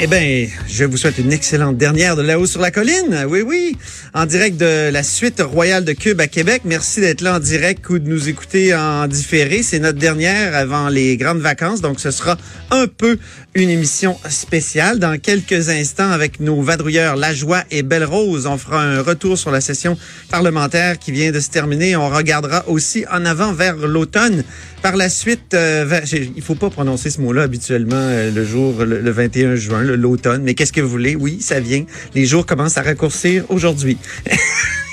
Eh 0.00 0.08
bien, 0.08 0.48
je 0.66 0.84
vous 0.84 0.96
souhaite 0.96 1.18
une 1.18 1.32
excellente 1.32 1.76
dernière 1.76 2.16
de 2.16 2.22
là-haut 2.22 2.46
sur 2.46 2.60
la 2.60 2.72
colline. 2.72 3.26
Oui, 3.28 3.42
oui. 3.42 3.76
En 4.12 4.26
direct 4.26 4.56
de 4.56 4.90
la 4.90 5.04
suite 5.04 5.40
royale 5.40 5.84
de 5.84 5.92
Cube 5.92 6.20
à 6.20 6.26
Québec. 6.26 6.62
Merci 6.64 7.00
d'être 7.00 7.20
là 7.20 7.36
en 7.36 7.38
direct 7.38 7.88
ou 7.88 8.00
de 8.00 8.08
nous 8.08 8.28
écouter 8.28 8.74
en 8.74 9.06
différé. 9.06 9.62
C'est 9.62 9.78
notre 9.78 10.00
dernière 10.00 10.56
avant 10.56 10.88
les 10.88 11.16
grandes 11.16 11.38
vacances. 11.38 11.80
Donc, 11.80 12.00
ce 12.00 12.10
sera 12.10 12.36
un 12.72 12.88
peu 12.88 13.18
une 13.54 13.70
émission 13.70 14.18
spéciale. 14.28 14.98
Dans 14.98 15.16
quelques 15.16 15.68
instants, 15.68 16.10
avec 16.10 16.40
nos 16.40 16.60
vadrouilleurs 16.60 17.14
Lajoie 17.14 17.62
et 17.70 17.84
Belle 17.84 18.04
Rose, 18.04 18.46
on 18.46 18.58
fera 18.58 18.82
un 18.82 19.00
retour 19.00 19.38
sur 19.38 19.52
la 19.52 19.60
session 19.60 19.96
parlementaire 20.28 20.98
qui 20.98 21.12
vient 21.12 21.30
de 21.30 21.38
se 21.38 21.50
terminer. 21.50 21.94
On 21.94 22.08
regardera 22.08 22.68
aussi 22.68 23.04
en 23.12 23.24
avant 23.24 23.52
vers 23.52 23.76
l'automne. 23.76 24.42
Par 24.84 24.96
la 24.96 25.08
suite, 25.08 25.54
euh, 25.54 26.02
il 26.12 26.42
faut 26.42 26.56
pas 26.56 26.68
prononcer 26.68 27.08
ce 27.08 27.18
mot-là 27.22 27.44
habituellement 27.44 27.96
euh, 27.96 28.30
le 28.30 28.44
jour, 28.44 28.84
le, 28.84 29.00
le 29.00 29.10
21 29.10 29.54
juin, 29.54 29.82
l'automne. 29.82 30.42
Mais 30.42 30.52
qu'est-ce 30.52 30.74
que 30.74 30.82
vous 30.82 30.90
voulez? 30.90 31.16
Oui, 31.16 31.38
ça 31.40 31.58
vient. 31.58 31.86
Les 32.14 32.26
jours 32.26 32.44
commencent 32.44 32.76
à 32.76 32.82
raccourcir 32.82 33.44
aujourd'hui. 33.48 33.96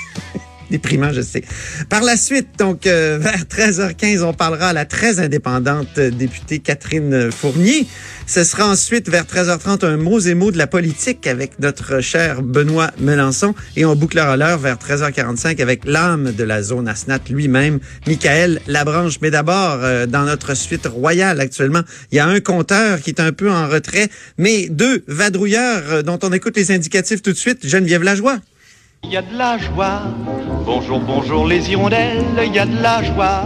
Déprimant, 0.72 1.12
je 1.12 1.20
sais. 1.20 1.44
Par 1.90 2.02
la 2.02 2.16
suite, 2.16 2.48
donc, 2.58 2.86
euh, 2.86 3.18
vers 3.20 3.44
13h15, 3.44 4.22
on 4.22 4.32
parlera 4.32 4.68
à 4.68 4.72
la 4.72 4.86
très 4.86 5.20
indépendante 5.20 5.98
euh, 5.98 6.10
députée 6.10 6.60
Catherine 6.60 7.30
Fournier. 7.30 7.86
Ce 8.26 8.42
sera 8.42 8.66
ensuite, 8.66 9.10
vers 9.10 9.24
13h30, 9.24 9.84
un 9.84 9.98
mot 9.98 10.18
et 10.18 10.32
mots 10.32 10.50
de 10.50 10.56
la 10.56 10.66
politique 10.66 11.26
avec 11.26 11.58
notre 11.58 12.00
cher 12.00 12.40
Benoît 12.40 12.90
Melançon. 12.98 13.54
Et 13.76 13.84
on 13.84 13.94
bouclera 13.94 14.38
l'heure 14.38 14.58
vers 14.58 14.76
13h45 14.76 15.60
avec 15.60 15.84
l'âme 15.84 16.32
de 16.32 16.42
la 16.42 16.62
zone 16.62 16.88
ASNAT 16.88 17.20
lui-même, 17.28 17.78
Michael 18.06 18.62
Labranche. 18.66 19.18
Mais 19.20 19.30
d'abord, 19.30 19.80
euh, 19.82 20.06
dans 20.06 20.24
notre 20.24 20.54
suite 20.54 20.86
royale 20.86 21.38
actuellement, 21.38 21.82
il 22.12 22.16
y 22.16 22.18
a 22.18 22.26
un 22.26 22.40
compteur 22.40 23.02
qui 23.02 23.10
est 23.10 23.20
un 23.20 23.32
peu 23.32 23.50
en 23.50 23.68
retrait, 23.68 24.08
mais 24.38 24.70
deux 24.70 25.04
vadrouilleurs 25.06 25.82
euh, 25.90 26.02
dont 26.02 26.18
on 26.22 26.32
écoute 26.32 26.56
les 26.56 26.70
indicatifs 26.70 27.20
tout 27.20 27.32
de 27.32 27.36
suite. 27.36 27.66
Geneviève 27.66 28.02
Lajoie. 28.02 28.38
Il 29.04 29.10
y 29.10 29.16
a 29.16 29.22
de 29.22 29.36
la 29.36 29.58
joie. 29.58 30.02
Bonjour, 30.64 31.00
bonjour 31.00 31.46
les 31.46 31.70
hirondelles, 31.70 32.24
il 32.46 32.54
y 32.54 32.58
a 32.58 32.64
de 32.64 32.80
la 32.82 33.02
joie. 33.02 33.42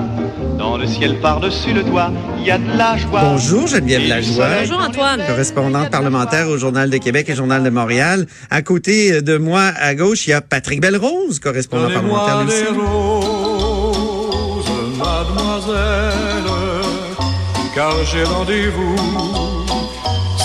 Dans 0.59 0.77
le 0.77 0.87
ciel 0.87 1.19
par-dessus 1.21 1.73
le 1.73 1.83
toit, 1.83 2.13
il 2.39 2.45
y 2.45 2.51
a 2.51 2.59
de 2.59 2.77
la 2.77 2.97
joie. 2.97 3.23
Bonjour 3.23 3.67
Geneviève 3.67 4.07
Lajoie. 4.07 4.49
Bonjour 4.61 4.81
Antoine. 4.81 5.23
correspondante 5.27 5.91
parlementaire 5.91 6.49
au 6.49 6.57
Journal 6.59 6.89
de 6.91 6.99
Québec 6.99 7.29
et 7.31 7.35
Journal 7.35 7.63
de 7.65 7.71
Montréal. 7.71 8.27
À 8.51 8.63
côté 8.63 9.23
de 9.23 9.39
moi, 9.39 9.73
à 9.77 9.95
gauche, 9.95 10.27
il 10.27 10.31
y 10.31 10.35
a 10.35 10.41
Patrick 10.41 10.81
Belrose, 10.81 11.41
correspondant 11.41 11.91
parlementaire 11.91 12.45
lui 12.45 12.53
aussi. 12.53 12.65
roses, 12.79 14.67
mademoiselle, 14.99 16.45
car 17.75 17.93
j'ai 18.05 18.25
rendez-vous. 18.25 19.56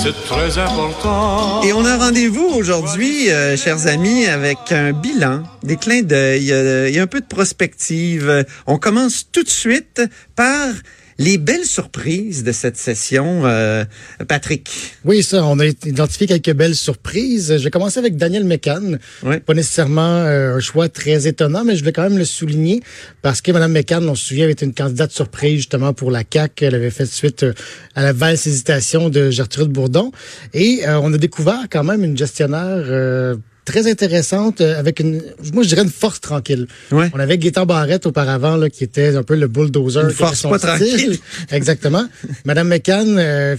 C'est 0.03 0.25
très 0.25 0.57
important. 0.57 1.61
Et 1.61 1.73
on 1.73 1.85
a 1.85 1.95
rendez-vous 1.95 2.47
aujourd'hui, 2.55 3.29
euh, 3.29 3.55
chers 3.55 3.85
amis, 3.85 4.25
avec 4.25 4.71
un 4.71 4.93
bilan, 4.93 5.43
des 5.61 5.77
clins 5.77 6.01
d'œil, 6.01 6.51
euh, 6.51 6.91
un 6.99 7.05
peu 7.05 7.21
de 7.21 7.25
prospective. 7.27 8.43
On 8.65 8.79
commence 8.79 9.27
tout 9.31 9.43
de 9.43 9.49
suite 9.49 10.01
par 10.35 10.69
les 11.17 11.37
belles 11.37 11.65
surprises 11.65 12.43
de 12.43 12.51
cette 12.51 12.77
session. 12.77 13.45
Euh, 13.45 13.85
Patrick. 14.27 14.69
Oui, 15.05 15.23
ça, 15.23 15.45
on 15.45 15.59
a 15.59 15.65
identifié 15.65 16.27
quelques 16.27 16.53
belles 16.53 16.75
surprises. 16.75 17.57
Je 17.57 17.63
vais 17.63 17.71
commencer 17.71 17.99
avec 17.99 18.17
Daniel 18.17 18.45
McCann. 18.45 18.99
Oui. 19.23 19.39
Pas 19.39 19.53
nécessairement 19.53 20.01
euh, 20.01 20.57
un 20.57 20.59
choix 20.59 20.89
très 20.89 21.27
étonnant, 21.27 21.63
mais 21.63 21.75
je 21.75 21.83
vais 21.83 21.91
quand 21.91 22.03
même 22.03 22.17
le 22.17 22.25
souligner 22.25 22.81
parce 23.21 23.41
que 23.41 23.51
Mme 23.51 23.71
McCann, 23.71 24.07
on 24.07 24.15
se 24.15 24.27
souvient, 24.27 24.43
avait 24.43 24.53
été 24.53 24.65
une 24.65 24.73
candidate 24.73 25.11
surprise 25.11 25.57
justement 25.57 25.93
pour 25.93 26.11
la 26.11 26.23
CAQ. 26.29 26.65
Elle 26.65 26.75
avait 26.75 26.89
fait 26.89 27.05
suite 27.05 27.43
euh, 27.43 27.53
à 27.95 28.03
la 28.03 28.13
valse 28.13 28.47
hésitation 28.47 29.09
de 29.09 29.29
Gertrude 29.29 29.69
Bourdon. 29.69 30.11
Et 30.53 30.81
euh, 30.87 30.99
on 31.01 31.13
a 31.13 31.17
découvert 31.17 31.65
quand 31.69 31.83
même 31.83 32.03
une 32.03 32.17
gestionnaire 32.17 32.83
euh, 32.87 33.35
très 33.65 33.89
intéressante 33.89 34.61
euh, 34.61 34.79
avec 34.79 34.99
une, 34.99 35.21
moi 35.53 35.63
je 35.63 35.69
dirais 35.69 35.83
une 35.83 35.89
force 35.89 36.21
tranquille. 36.21 36.67
Ouais. 36.91 37.09
On 37.13 37.19
avait 37.19 37.37
Gaétan 37.37 37.65
Barrette 37.65 38.05
auparavant 38.05 38.55
là, 38.55 38.69
qui 38.69 38.83
était 38.83 39.15
un 39.15 39.23
peu 39.23 39.35
le 39.35 39.47
bulldozer. 39.47 40.03
Une 40.03 40.09
force 40.11 40.43
pas 40.43 40.57
style. 40.57 40.69
tranquille. 40.69 41.19
Exactement. 41.51 42.05
Madame 42.45 42.67
McCann, 42.67 43.17
euh, 43.17 43.55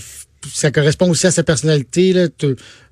ça 0.52 0.70
correspond 0.70 1.08
aussi 1.10 1.26
à 1.26 1.30
sa 1.30 1.42
personnalité, 1.42 2.12
là, 2.12 2.28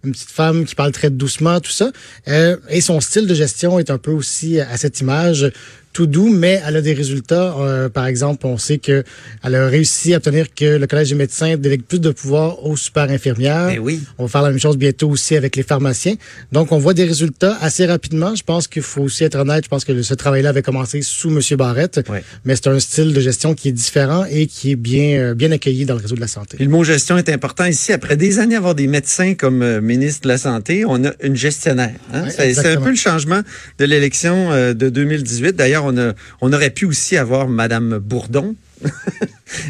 une 0.05 0.13
petite 0.13 0.31
femme 0.31 0.65
qui 0.65 0.75
parle 0.75 0.93
très 0.93 1.11
doucement, 1.11 1.61
tout 1.61 1.71
ça. 1.71 1.91
Euh, 2.29 2.57
et 2.69 2.81
son 2.81 3.01
style 3.01 3.27
de 3.27 3.35
gestion 3.35 3.79
est 3.79 3.91
un 3.91 3.99
peu 3.99 4.11
aussi 4.11 4.61
à 4.61 4.77
cette 4.77 5.01
image 5.01 5.53
tout 5.93 6.07
doux, 6.07 6.29
mais 6.29 6.61
elle 6.67 6.77
a 6.77 6.83
des 6.83 6.93
résultats. 6.93 7.57
Euh, 7.59 7.89
par 7.89 8.07
exemple, 8.07 8.47
on 8.47 8.59
sait 8.59 8.79
que 8.79 9.03
elle 9.43 9.55
a 9.55 9.67
réussi 9.67 10.15
à 10.15 10.19
obtenir 10.19 10.55
que 10.55 10.77
le 10.77 10.87
Collège 10.87 11.09
des 11.11 11.15
médecins 11.17 11.57
délègue 11.57 11.83
plus 11.83 11.99
de 11.99 12.11
pouvoir 12.11 12.65
aux 12.65 12.77
super 12.77 13.11
infirmières. 13.11 13.67
Ben 13.67 13.79
oui. 13.81 14.01
On 14.19 14.25
va 14.25 14.29
faire 14.29 14.43
la 14.43 14.51
même 14.51 14.61
chose 14.61 14.77
bientôt 14.77 15.09
aussi 15.09 15.37
avec 15.37 15.57
les 15.57 15.63
pharmaciens. 15.63 16.15
Donc, 16.53 16.71
on 16.71 16.79
voit 16.79 16.95
des 16.95 17.05
résultats 17.05 17.57
assez 17.61 17.87
rapidement. 17.87 18.35
Je 18.35 18.45
pense 18.45 18.69
qu'il 18.69 18.83
faut 18.83 19.03
aussi 19.03 19.25
être 19.25 19.37
honnête. 19.37 19.65
Je 19.65 19.69
pense 19.69 19.85
que 19.85 20.03
ce 20.03 20.15
travail-là 20.15 20.51
avait 20.51 20.63
commencé 20.63 21.03
sous 21.03 21.29
M. 21.29 21.41
Barrette. 21.57 22.01
Ouais. 22.09 22.23
Mais 22.45 22.55
c'est 22.55 22.69
un 22.69 22.79
style 22.79 23.13
de 23.13 23.21
gestion 23.21 23.55
qui 23.55 23.69
est 23.69 23.73
différent 23.73 24.25
et 24.31 24.47
qui 24.47 24.73
est 24.73 24.77
bien, 24.77 25.19
euh, 25.19 25.35
bien 25.35 25.51
accueilli 25.51 25.87
dans 25.87 25.95
le 25.95 26.03
réseau 26.03 26.15
de 26.15 26.21
la 26.21 26.29
santé. 26.29 26.57
Puis 26.57 26.67
le 26.67 26.71
mot 26.71 26.85
gestion 26.85 27.19
est 27.19 27.29
important 27.29 27.65
ici. 27.65 27.93
Après 27.93 28.17
des 28.17 28.39
années 28.39 28.55
à 28.55 28.59
avoir 28.59 28.77
des 28.77 28.87
médecins 28.87 29.35
comme 29.35 29.63
euh, 29.63 29.81
ministre 29.91 30.23
de 30.23 30.29
la 30.29 30.39
Santé, 30.39 30.85
on 30.87 31.05
a 31.05 31.11
une 31.23 31.37
gestionnaire. 31.37 31.95
hein. 32.13 32.25
Ouais, 32.25 32.31
C'est- 32.55 32.67
un 32.67 32.81
peu 32.81 32.91
le 32.91 32.97
changement 32.97 33.41
de 33.79 33.85
l'élection 33.85 34.51
euh, 34.53 34.73
de 34.75 34.89
2018. 34.89 35.57
D'ailleurs, 35.57 35.85
on, 35.85 35.97
a, 35.99 36.13
on 36.41 36.53
aurait 36.53 36.71
pu 36.71 36.85
aussi 36.87 37.17
avoir 37.17 37.49
Madame 37.49 37.99
Bourdon. 37.99 38.55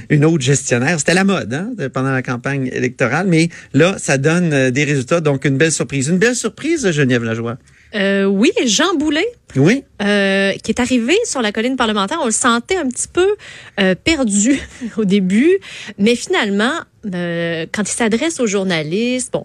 une 0.08 0.24
autre 0.24 0.42
gestionnaire. 0.42 0.98
C'était 1.00 1.14
la 1.14 1.24
mode 1.24 1.52
hein, 1.52 1.70
pendant 1.92 2.12
la 2.12 2.22
campagne 2.22 2.70
électorale, 2.72 3.26
mais 3.28 3.48
là, 3.74 3.96
ça 3.98 4.18
donne 4.18 4.52
euh, 4.52 4.70
des 4.70 4.84
résultats, 4.84 5.20
donc 5.20 5.44
une 5.44 5.56
belle 5.56 5.72
surprise. 5.72 6.08
Une 6.08 6.18
belle 6.18 6.36
surprise, 6.36 6.88
Geneviève 6.92 7.24
Lajoie. 7.24 7.58
Euh, 7.96 8.24
oui, 8.26 8.52
Jean 8.66 8.94
Boulet, 8.96 9.26
Oui, 9.56 9.82
euh, 10.00 10.52
qui 10.62 10.70
est 10.70 10.78
arrivé 10.80 11.14
sur 11.24 11.42
la 11.42 11.50
colline 11.50 11.74
parlementaire, 11.76 12.18
on 12.22 12.26
le 12.26 12.30
sentait 12.30 12.76
un 12.76 12.86
petit 12.88 13.08
peu 13.12 13.26
euh, 13.80 13.96
perdu 13.96 14.60
au 14.96 15.04
début, 15.04 15.58
mais 15.98 16.14
finalement, 16.14 16.74
euh, 17.12 17.66
quand 17.72 17.82
il 17.82 17.92
s'adresse 17.92 18.38
aux 18.38 18.46
journalistes, 18.46 19.32
bon, 19.32 19.44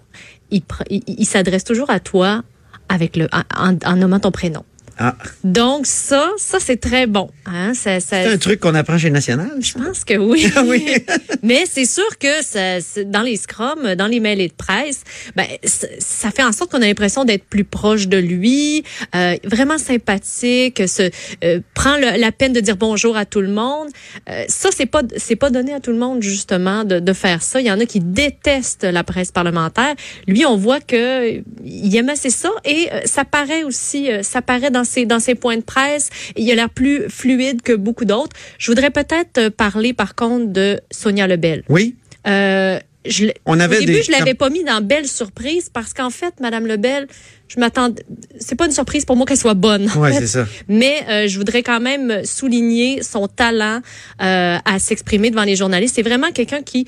il, 0.90 1.26
s'adresse 1.26 1.64
toujours 1.64 1.90
à 1.90 2.00
toi 2.00 2.44
avec 2.90 3.16
le 3.16 3.28
en, 3.34 3.78
en 3.86 3.96
nommant 3.96 4.20
ton 4.20 4.32
prénom. 4.32 4.64
Ah, 4.98 5.16
Donc 5.44 5.86
ça, 5.86 6.30
ça 6.38 6.58
c'est 6.60 6.78
très 6.78 7.08
bon. 7.08 7.30
Hein? 7.46 7.74
Ça, 7.74 8.00
ça, 8.00 8.24
c'est 8.24 8.28
un 8.34 8.38
truc 8.38 8.60
qu'on 8.60 8.76
apprend 8.76 8.98
chez 8.98 9.10
National. 9.10 9.52
Je 9.60 9.74
pense 9.74 10.04
que 10.04 10.16
oui. 10.16 10.48
Ah 10.56 10.64
oui. 10.66 10.86
Mais 11.44 11.66
c'est 11.70 11.86
sûr 11.86 12.18
que 12.18 12.42
ça, 12.44 12.80
dans 13.06 13.22
les 13.24 13.36
scrums, 13.36 13.96
dans 13.96 14.08
les 14.08 14.20
mails 14.20 14.48
de 14.48 14.54
presse, 14.54 15.02
ben, 15.36 15.46
ça, 15.64 16.32
fait 16.32 16.44
en 16.44 16.52
sorte 16.54 16.72
qu'on 16.72 16.82
a 16.82 16.86
l'impression 16.88 17.26
d'être 17.26 17.44
plus 17.46 17.66
proche 17.66 18.08
de 18.08 18.18
lui, 18.18 18.84
euh, 19.16 19.36
vraiment 19.44 19.78
sympathique, 19.78 20.88
se, 20.88 21.10
euh, 21.44 21.60
prend 21.74 21.98
le- 21.98 22.18
la 22.20 22.32
peine 22.32 22.54
de 22.54 22.60
dire 22.62 22.78
bonjour 22.78 23.18
à 23.18 23.26
tout 23.26 23.42
le 23.42 23.50
monde. 23.50 23.90
Euh, 24.30 24.46
ça, 24.48 24.70
c'est 24.76 24.86
pas 24.86 25.02
c'est 25.18 25.36
pas 25.36 25.50
donné 25.50 25.74
à 25.74 25.80
tout 25.82 25.92
le 25.92 25.98
monde 25.98 26.22
justement 26.24 26.84
de, 26.86 27.00
de 27.00 27.14
faire 27.14 27.42
ça. 27.42 27.60
Il 27.60 27.68
y 27.68 27.72
en 27.72 27.80
a 27.80 27.86
qui 27.86 28.00
détestent 28.00 28.84
la 28.86 29.04
presse 29.04 29.32
parlementaire. 29.32 29.96
Lui, 30.28 30.46
on 30.46 30.56
voit 30.56 30.80
que 30.80 31.42
il 31.66 31.96
aime 31.98 32.10
assez 32.10 32.30
ça 32.30 32.50
et 32.64 32.88
euh, 32.94 33.02
ça 33.06 33.26
paraît 33.26 33.64
aussi, 33.64 34.10
euh, 34.12 34.24
ça 34.24 34.42
paraît 34.42 34.72
dans 34.72 34.85
ses 34.86 35.06
dans 35.06 35.20
ses 35.20 35.36
points 35.36 35.58
de 35.58 35.64
presse. 35.64 36.10
Il 36.38 36.50
a 36.52 36.56
l'air 36.56 36.70
plus 36.70 37.10
fluide 37.10 37.62
que 37.62 37.74
beaucoup 37.74 38.06
d'autres. 38.06 38.36
Je 38.58 38.72
voudrais 38.72 38.92
peut-être 38.92 39.38
euh, 39.38 39.50
parler 39.50 39.94
par 39.94 40.16
contre 40.16 40.48
de 40.54 40.80
Sonia 40.92 41.28
Lebel. 41.28 41.64
Oui, 41.70 41.96
Euh, 42.28 42.80
je, 43.08 43.26
l'ai- 43.26 43.36
On 43.46 43.60
avait 43.60 43.78
au 43.78 43.80
début, 43.82 43.94
des- 43.94 44.02
je 44.04 44.12
l'avais 44.12 44.34
pas 44.34 44.50
mis 44.50 44.64
dans 44.64 44.82
belle 44.82 45.08
surprise 45.08 45.70
parce 45.72 45.94
qu'en 45.94 46.10
fait, 46.10 46.34
Madame 46.42 46.66
Lebel, 46.66 47.06
je 47.48 47.60
m'attendais. 47.60 48.02
C'est 48.40 48.56
pas 48.56 48.66
une 48.66 48.72
surprise 48.72 49.06
pour 49.06 49.16
moi 49.16 49.28
qu'elle 49.28 49.38
soit 49.38 49.54
bonne. 49.54 49.88
Ouais, 49.96 50.12
c'est 50.14 50.26
ça. 50.26 50.48
Mais 50.68 50.96
euh, 51.08 51.28
je 51.28 51.38
voudrais 51.38 51.62
quand 51.62 51.80
même 51.80 52.26
souligner 52.26 53.04
son 53.04 53.28
talent 53.28 53.82
euh, 54.24 54.58
à 54.66 54.80
s'exprimer 54.80 55.30
devant 55.30 55.44
les 55.44 55.56
journalistes. 55.56 55.94
C'est 55.96 56.02
vraiment 56.02 56.32
quelqu'un 56.32 56.64
qui, 56.64 56.88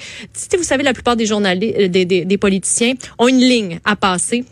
vous 0.57 0.63
savez, 0.63 0.81
la 0.81 0.93
plupart 0.93 1.15
des 1.17 1.27
journalistes, 1.27 1.77
des, 1.77 2.05
des, 2.05 2.25
des 2.25 2.37
politiciens 2.39 2.93
ont 3.19 3.27
une 3.27 3.37
ligne 3.39 3.79
à 3.85 3.95
passer. 3.95 4.43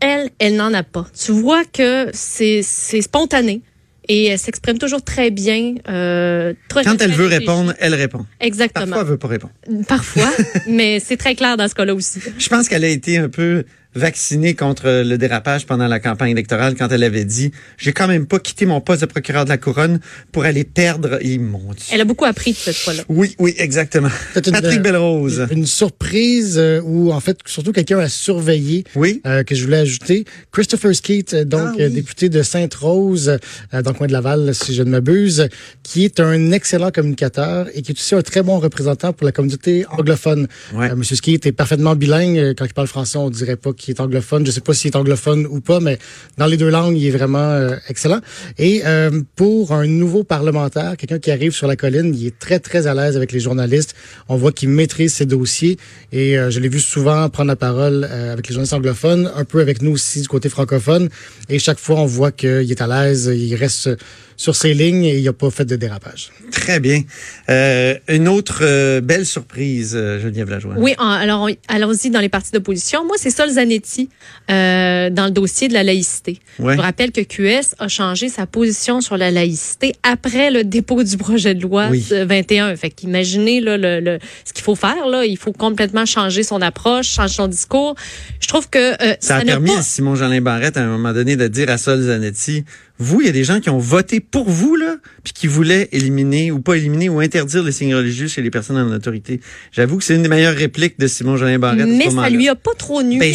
Elle, 0.00 0.30
elle 0.38 0.56
n'en 0.56 0.72
a 0.74 0.82
pas. 0.82 1.06
Tu 1.18 1.32
vois 1.32 1.64
que 1.64 2.08
c'est 2.12 2.62
spontané 2.62 3.62
et 4.08 4.26
elle 4.26 4.38
s'exprime 4.38 4.78
toujours 4.78 5.02
très 5.02 5.30
bien. 5.30 5.74
Euh, 5.88 6.52
très- 6.68 6.84
Quand 6.84 7.00
elle 7.00 7.12
veut 7.12 7.26
répondre, 7.26 7.74
elle 7.78 7.94
répond. 7.94 8.24
Exactement. 8.40 8.86
Parfois, 8.86 9.00
elle 9.02 9.08
veut 9.08 9.18
pas 9.18 9.28
répondre. 9.28 9.52
Parfois, 9.88 10.30
mais 10.68 11.00
c'est 11.00 11.16
très 11.16 11.34
clair 11.34 11.56
dans 11.56 11.66
ce 11.68 11.74
cas-là 11.74 11.94
aussi. 11.94 12.20
Je 12.38 12.48
pense 12.48 12.68
qu'elle 12.68 12.84
a 12.84 12.88
été 12.88 13.16
un 13.18 13.28
peu 13.28 13.64
vaccinée 13.96 14.54
contre 14.54 15.02
le 15.04 15.16
dérapage 15.18 15.66
pendant 15.66 15.88
la 15.88 15.98
campagne 16.00 16.30
électorale 16.30 16.74
quand 16.78 16.88
elle 16.92 17.02
avait 17.02 17.24
dit 17.24 17.50
j'ai 17.78 17.92
quand 17.92 18.06
même 18.06 18.26
pas 18.26 18.38
quitté 18.38 18.66
mon 18.66 18.80
poste 18.80 19.00
de 19.00 19.06
procureur 19.06 19.44
de 19.44 19.48
la 19.50 19.58
couronne 19.58 20.00
pour 20.32 20.44
aller 20.44 20.64
perdre 20.64 21.18
et 21.20 21.38
mon 21.38 21.58
Dieu. 21.72 21.86
Elle 21.92 22.00
a 22.00 22.04
beaucoup 22.04 22.24
appris 22.26 22.52
de 22.52 22.56
cette 22.56 22.76
fois-là. 22.76 23.02
Oui, 23.08 23.34
oui, 23.38 23.54
exactement. 23.58 24.08
Une- 24.36 24.52
Patrick 24.52 24.82
Belrose. 24.82 25.46
Une 25.50 25.66
surprise 25.66 26.56
euh, 26.58 26.80
ou 26.84 27.10
en 27.12 27.20
fait 27.20 27.38
surtout 27.46 27.72
quelqu'un 27.72 27.98
à 27.98 28.08
surveiller 28.08 28.84
Oui. 28.94 29.20
euh, 29.26 29.42
que 29.42 29.54
je 29.54 29.64
voulais 29.64 29.78
ajouter. 29.78 30.24
Christopher 30.52 30.94
Skeet, 30.94 31.34
euh, 31.34 31.44
donc 31.44 31.60
Ah 31.64 31.72
oui. 31.76 31.82
euh, 31.84 31.88
député 31.88 32.28
de 32.28 32.42
Sainte-Rose, 32.42 33.38
euh, 33.72 33.82
dans 33.82 33.92
le 33.92 33.96
coin 33.96 34.06
de 34.06 34.12
Laval, 34.12 34.54
si 34.54 34.74
je 34.74 34.82
ne 34.82 34.90
m'abuse, 34.90 35.48
qui 35.82 36.04
est 36.04 36.20
un 36.20 36.52
excellent 36.52 36.90
communicateur 36.90 37.68
et 37.74 37.82
qui 37.82 37.92
est 37.92 37.98
aussi 37.98 38.14
un 38.14 38.22
très 38.22 38.42
bon 38.42 38.58
représentant 38.58 39.12
pour 39.12 39.24
la 39.24 39.32
communauté 39.32 39.84
anglophone. 39.90 40.48
Ouais. 40.74 40.90
Euh, 40.90 40.96
Monsieur 40.96 41.16
Skeet 41.16 41.46
est 41.46 41.52
parfaitement 41.52 41.94
bilingue. 41.96 42.38
Euh, 42.38 42.54
Quand 42.56 42.64
il 42.64 42.74
parle 42.74 42.88
français, 42.88 43.18
on 43.18 43.30
dirait 43.30 43.56
pas 43.56 43.72
qu'il 43.72 43.85
est 43.90 44.00
anglophone. 44.00 44.46
Je 44.46 44.50
sais 44.50 44.60
pas 44.60 44.74
s'il 44.74 44.90
est 44.90 44.96
anglophone 44.96 45.46
ou 45.46 45.60
pas, 45.60 45.80
mais 45.80 45.98
dans 46.38 46.46
les 46.46 46.56
deux 46.56 46.70
langues, 46.70 46.96
il 46.96 47.06
est 47.06 47.10
vraiment 47.10 47.38
euh, 47.38 47.76
excellent. 47.88 48.20
Et 48.58 48.82
euh, 48.86 49.22
pour 49.34 49.72
un 49.72 49.86
nouveau 49.86 50.24
parlementaire, 50.24 50.96
quelqu'un 50.96 51.18
qui 51.18 51.30
arrive 51.30 51.52
sur 51.52 51.66
la 51.66 51.76
colline, 51.76 52.14
il 52.14 52.26
est 52.26 52.38
très 52.38 52.58
très 52.58 52.86
à 52.86 52.94
l'aise 52.94 53.16
avec 53.16 53.32
les 53.32 53.40
journalistes. 53.40 53.94
On 54.28 54.36
voit 54.36 54.52
qu'il 54.52 54.68
maîtrise 54.68 55.14
ses 55.14 55.26
dossiers 55.26 55.76
et 56.12 56.38
euh, 56.38 56.50
je 56.50 56.60
l'ai 56.60 56.68
vu 56.68 56.80
souvent 56.80 57.28
prendre 57.28 57.48
la 57.48 57.56
parole 57.56 58.06
euh, 58.10 58.32
avec 58.32 58.48
les 58.48 58.54
journalistes 58.54 58.74
anglophones, 58.74 59.30
un 59.34 59.44
peu 59.44 59.60
avec 59.60 59.82
nous 59.82 59.92
aussi 59.92 60.22
du 60.22 60.28
côté 60.28 60.48
francophone. 60.48 61.08
Et 61.48 61.58
chaque 61.58 61.78
fois, 61.78 61.96
on 61.96 62.06
voit 62.06 62.32
qu'il 62.32 62.70
est 62.70 62.80
à 62.80 62.86
l'aise, 62.86 63.30
il 63.34 63.54
reste 63.54 63.90
sur 64.36 64.54
ses 64.56 64.74
lignes 64.74 65.04
et 65.04 65.16
il 65.18 65.24
n'a 65.24 65.32
pas 65.32 65.50
fait 65.50 65.64
de 65.64 65.76
dérapage. 65.76 66.30
Très 66.52 66.78
bien. 66.80 67.02
Euh, 67.48 67.94
une 68.08 68.28
autre 68.28 68.60
euh, 68.62 69.00
belle 69.00 69.24
surprise, 69.26 69.92
euh, 69.96 70.20
Geneviève 70.20 70.50
Lajoie. 70.50 70.74
Oui, 70.76 70.94
en- 70.98 71.08
alors 71.10 71.42
on- 71.48 71.56
allons-y 71.68 72.10
dans 72.10 72.20
les 72.20 72.28
partis 72.28 72.50
d'opposition. 72.52 73.04
Moi, 73.06 73.16
c'est 73.18 73.30
Sol 73.30 73.50
Zanetti 73.50 74.08
euh, 74.50 75.10
dans 75.10 75.24
le 75.26 75.30
dossier 75.30 75.68
de 75.68 75.72
la 75.74 75.82
laïcité. 75.82 76.38
Ouais. 76.58 76.72
Je 76.72 76.76
vous 76.76 76.82
rappelle 76.82 77.12
que 77.12 77.20
QS 77.20 77.74
a 77.78 77.88
changé 77.88 78.28
sa 78.28 78.46
position 78.46 79.00
sur 79.00 79.16
la 79.16 79.30
laïcité 79.30 79.94
après 80.02 80.50
le 80.50 80.64
dépôt 80.64 81.02
du 81.02 81.16
projet 81.16 81.54
de 81.54 81.62
loi 81.62 81.88
Oui. 81.90 82.06
euh, 82.12 82.24
21. 82.26 82.76
Fait 82.76 82.90
qu'imaginez 82.90 83.60
là, 83.60 83.76
le, 83.76 84.00
le- 84.00 84.18
ce 84.44 84.52
qu'il 84.52 84.62
faut 84.64 84.74
faire. 84.76 85.06
Là. 85.08 85.24
Il 85.24 85.36
faut 85.38 85.52
complètement 85.52 86.04
changer 86.06 86.42
son 86.42 86.60
approche, 86.62 87.08
changer 87.08 87.34
son 87.34 87.48
discours. 87.48 87.94
Je 88.40 88.48
trouve 88.48 88.68
que 88.68 88.78
euh, 89.02 89.14
Ça 89.20 89.36
a 89.36 89.44
permis 89.44 89.70
pas- 89.70 89.78
à 89.78 89.82
Simon 89.82 90.14
Jolin 90.14 90.40
Barrette 90.40 90.76
à 90.76 90.82
un 90.82 90.88
moment 90.88 91.12
donné 91.12 91.36
de 91.36 91.48
dire 91.48 91.70
à 91.70 91.78
Sol 91.78 92.02
Zanetti, 92.02 92.64
vous, 92.98 93.20
il 93.20 93.26
y 93.26 93.30
a 93.30 93.32
des 93.32 93.44
gens 93.44 93.60
qui 93.60 93.68
ont 93.70 93.78
voté 93.78 94.20
pour 94.20 94.48
vous, 94.48 94.74
là, 94.76 94.96
puis 95.22 95.32
qui 95.32 95.46
voulaient 95.46 95.88
éliminer 95.92 96.50
ou 96.50 96.60
pas 96.60 96.76
éliminer 96.76 97.08
ou 97.08 97.20
interdire 97.20 97.62
les 97.62 97.72
signes 97.72 97.94
religieux 97.94 98.28
chez 98.28 98.42
les 98.42 98.50
personnes 98.50 98.76
en 98.78 98.90
autorité. 98.94 99.40
J'avoue 99.72 99.98
que 99.98 100.04
c'est 100.04 100.14
une 100.14 100.22
des 100.22 100.28
meilleures 100.28 100.54
répliques 100.56 100.98
de 100.98 101.06
Simon 101.06 101.36
Jolin 101.36 101.58
Barrette. 101.58 101.86
Mais 101.86 102.04
ça 102.22 102.30
lui 102.30 102.48
a 102.48 102.54
pas 102.54 102.72
trop 102.78 103.02
nuit 103.02 103.18
Ben. 103.18 103.34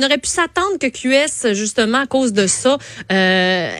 On 0.00 0.04
aurait 0.04 0.18
pu 0.18 0.28
s'attendre 0.28 0.78
que 0.80 0.86
QS, 0.86 1.54
justement, 1.54 1.98
à 1.98 2.06
cause 2.06 2.32
de 2.32 2.46
ça, 2.46 2.78
euh, 3.10 3.70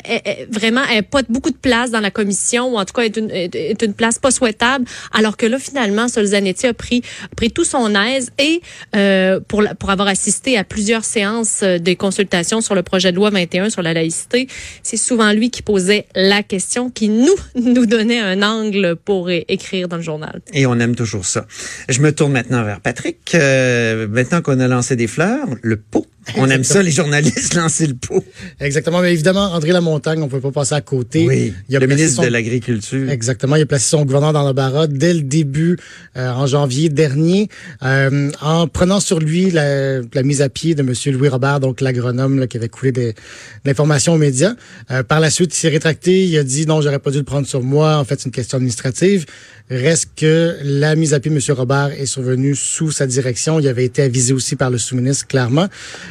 vraiment, 0.51 0.83
ait 0.85 1.03
pas 1.03 1.23
beaucoup 1.29 1.51
de 1.51 1.57
place 1.57 1.91
dans 1.91 2.01
la 2.01 2.11
commission, 2.11 2.75
ou 2.75 2.77
en 2.79 2.85
tout 2.85 2.93
cas 2.95 3.03
est 3.03 3.17
une, 3.17 3.31
est- 3.31 3.55
est 3.55 3.83
une 3.83 3.95
place 3.95 4.19
pas 4.19 4.31
souhaitable, 4.31 4.85
alors 5.13 5.37
que 5.37 5.47
là, 5.47 5.59
finalement, 5.59 6.09
Solzanetti 6.09 6.67
a 6.67 6.75
pris, 6.75 7.03
a 7.31 7.35
pris 7.35 7.51
tout 7.51 7.65
son 7.65 7.95
aise 7.95 8.31
et 8.39 8.61
euh, 8.97 9.41
pour, 9.47 9.63
la- 9.63 9.75
pour 9.75 9.91
avoir 9.91 10.09
assisté 10.09 10.59
à 10.59 10.65
plusieurs 10.65 11.05
séances 11.05 11.61
euh, 11.63 11.79
des 11.79 11.97
consultations 11.97 12.61
sur 12.61 12.75
le 12.75 12.83
projet 12.83 13.13
de 13.13 13.17
loi 13.17 13.31
21 13.31 13.71
sur 13.71 13.83
la 13.83 13.93
laïcité, 13.95 14.49
c'est 14.83 14.97
souvent 14.97 15.20
lui 15.33 15.51
qui 15.51 15.63
posait 15.63 16.07
la 16.15 16.43
question, 16.43 16.91
qui 16.91 17.09
nous, 17.09 17.35
nous 17.55 17.87
donnait 17.87 18.21
un 18.21 18.43
angle 18.43 18.97
pour 19.05 19.31
écrire 19.31 19.89
dans 19.89 19.97
le 19.97 20.03
journal. 20.03 20.41
Et 20.53 20.67
on 20.67 20.79
aime 20.79 20.95
toujours 20.97 21.25
ça. 21.25 21.47
Je 21.89 22.01
me 22.01 22.13
tourne 22.13 22.33
maintenant 22.33 22.65
vers 22.65 22.81
Patrick. 22.81 23.19
Euh, 23.35 24.07
maintenant 24.09 24.41
qu'on 24.43 24.59
a 24.61 24.69
lancé 24.69 24.97
des 24.97 25.07
fleurs, 25.07 25.47
le 25.63 25.77
pot. 25.77 26.07
On 26.37 26.49
aime 26.51 26.65
ça, 26.65 26.83
les 26.83 26.91
journalistes, 26.91 27.55
lancer 27.57 27.87
le 27.87 27.95
pot. 27.95 28.23
Exactement. 28.61 29.01
Mais 29.01 29.13
évidemment, 29.13 29.53
André 29.53 29.73
Lamontagne, 29.73 30.21
on 30.21 30.27
ne 30.27 30.31
peut 30.31 30.41
pas 30.41 30.53
passer 30.53 30.75
à 30.75 30.81
côté. 30.83 31.27
Oui, 31.27 31.55
Il 31.69 31.77
a 31.77 31.81
le 31.81 31.87
ministre 31.87 32.17
son- 32.17 32.23
de 32.23 32.29
l'Agriculture. 32.29 33.11
Exactement. 33.11 33.57
Il 33.57 33.63
a 33.63 33.67
placé 33.67 33.89
son 33.89 34.05
gouverneur 34.05 34.33
dans 34.35 34.43
l'embarras 34.43 34.87
dès 34.87 35.15
le 35.15 35.23
début, 35.23 35.79
euh, 36.17 36.31
en 36.31 36.47
janvier 36.47 36.89
dernier, 36.91 37.49
euh, 37.83 38.31
en 38.43 38.69
prenant 38.69 39.01
sur 39.01 39.19
lui 39.19 39.51
la, 39.51 40.01
la 40.03 40.23
mise 40.23 40.43
à 40.43 40.51
pied 40.51 40.75
de 40.75 40.83
M. 40.83 40.93
Louis 41.17 41.29
Robert, 41.29 41.59
donc 41.59 41.81
l'agronome 41.81 42.47
qui 42.47 42.59
avait 42.59 42.69
coulé 42.69 42.93
des, 42.93 43.13
de 43.13 43.15
l'information 43.65 44.13
aux 44.13 44.19
médias. 44.19 44.53
Euh, 44.91 45.03
par 45.11 45.19
la 45.19 45.29
suite, 45.29 45.53
il 45.53 45.59
s'est 45.59 45.69
rétracté. 45.69 46.25
Il 46.25 46.39
a 46.39 46.45
dit 46.45 46.67
non, 46.67 46.81
j'aurais 46.83 47.01
pas 47.01 47.11
dû 47.11 47.19
le 47.19 47.25
prendre 47.25 47.45
sur 47.45 47.63
moi. 47.65 47.97
En 47.97 48.05
fait, 48.05 48.21
c'est 48.21 48.27
une 48.27 48.31
question 48.33 48.57
administrative. 48.59 49.27
Reste 49.69 50.11
que 50.17 50.57
la 50.63 50.95
mise 50.95 51.15
à 51.15 51.19
pied 51.21 51.33
de 51.33 51.37
M. 51.37 51.43
Robert 51.57 51.91
est 52.01 52.07
survenue 52.07 52.55
sous 52.55 52.93
sa 52.93 53.09
direction. 53.09 53.59
Il 53.59 53.67
avait 53.67 53.85
été 53.85 54.03
avisé 54.03 54.33
aussi 54.33 54.55
par 54.55 54.71
le 54.71 54.79
sous-ministre, 54.79 55.27
clairement. 55.27 55.67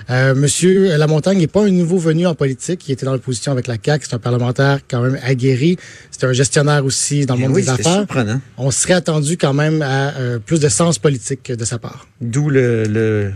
Euh, 0.09 0.35
Monsieur 0.35 0.97
Lamontagne 0.97 1.37
n'est 1.37 1.47
pas 1.47 1.63
un 1.63 1.69
nouveau 1.71 1.97
venu 1.97 2.27
en 2.27 2.35
politique. 2.35 2.89
Il 2.89 2.91
était 2.91 3.05
dans 3.05 3.13
l'opposition 3.13 3.53
avec 3.53 3.67
la 3.67 3.77
CAQ. 3.83 4.05
C'est 4.09 4.15
un 4.15 4.19
parlementaire 4.19 4.79
quand 4.89 5.01
même 5.01 5.17
aguerri. 5.23 5.77
C'est 6.11 6.25
un 6.25 6.33
gestionnaire 6.33 6.83
aussi 6.83 7.25
dans 7.25 7.35
le 7.35 7.41
Eh 7.41 7.47
monde 7.47 7.55
oui, 7.55 7.61
des 7.63 7.69
affaires. 7.69 7.93
surprenant. 7.99 8.41
On 8.57 8.69
serait 8.69 8.95
attendu 8.95 9.37
quand 9.37 9.53
même 9.53 9.81
à 9.81 10.13
euh, 10.17 10.39
plus 10.39 10.59
de 10.59 10.67
sens 10.67 10.99
politique 10.99 11.51
de 11.53 11.63
sa 11.65 11.79
part. 11.79 12.05
D'où 12.19 12.49
le, 12.49 12.83
le- 12.83 13.31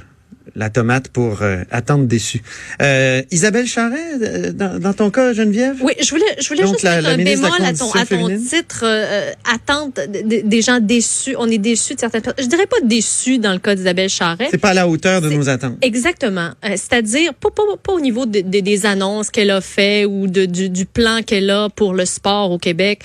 la 0.56 0.70
tomate 0.70 1.08
pour 1.08 1.42
euh, 1.42 1.64
attendre 1.72 2.06
déçu. 2.06 2.42
Euh, 2.82 3.22
Isabelle 3.32 3.66
Charret, 3.66 3.98
euh, 4.22 4.52
dans, 4.52 4.80
dans 4.80 4.94
ton 4.94 5.10
cas, 5.10 5.34
Geneviève? 5.34 5.78
Oui, 5.82 5.94
je 6.00 6.10
voulais, 6.12 6.24
je 6.40 6.48
voulais 6.48 6.64
Donc, 6.64 6.74
juste 6.74 6.84
la- 6.84 6.98
mettre 7.02 7.08
la 7.08 7.14
un 7.14 7.18
bémol 7.18 7.52
à 7.64 7.74
ton, 7.74 7.92
à 7.92 8.06
titre, 8.38 8.84
euh, 8.84 9.32
attente 9.52 9.96
de- 9.96 10.22
de- 10.22 10.48
des 10.48 10.62
gens 10.62 10.80
déçus. 10.80 11.36
On 11.40 11.50
est 11.50 11.58
déçus 11.58 11.96
de 11.96 12.00
certaines 12.00 12.22
personnes. 12.22 12.44
Je 12.44 12.50
dirais 12.50 12.68
pas 12.68 12.78
déçus 12.84 13.40
dans 13.40 13.54
le 13.54 13.60
cas 13.60 13.74
d'Isabelle 13.76 14.10
Charret. 14.10 14.48
C'est 14.52 14.58
pas 14.60 14.70
à 14.70 14.74
la 14.76 14.88
hauteur 14.88 15.22
de 15.22 15.30
nos 15.30 15.50
attentes. 15.50 15.78
Exactement. 15.82 16.52
Euh, 16.66 16.70
C'est-à-dire, 16.76 17.34
pas, 17.34 17.50
pas, 17.50 17.64
pas 17.82 17.94
au 17.94 18.00
niveau 18.00 18.26
de- 18.26 18.42
de- 18.42 18.60
des 18.60 18.86
annonces 18.86 19.32
qu'elle 19.32 19.52
a 19.52 19.62
fait 19.62 20.06
ou 20.06 20.28
de, 20.28 20.46
du, 20.46 20.70
du 20.70 20.86
plan 20.86 21.22
qu'elle 21.26 21.50
a 21.50 21.70
pour 21.70 21.94
le 21.94 22.06
sport 22.06 22.52
au 22.52 22.58
Québec, 22.60 23.02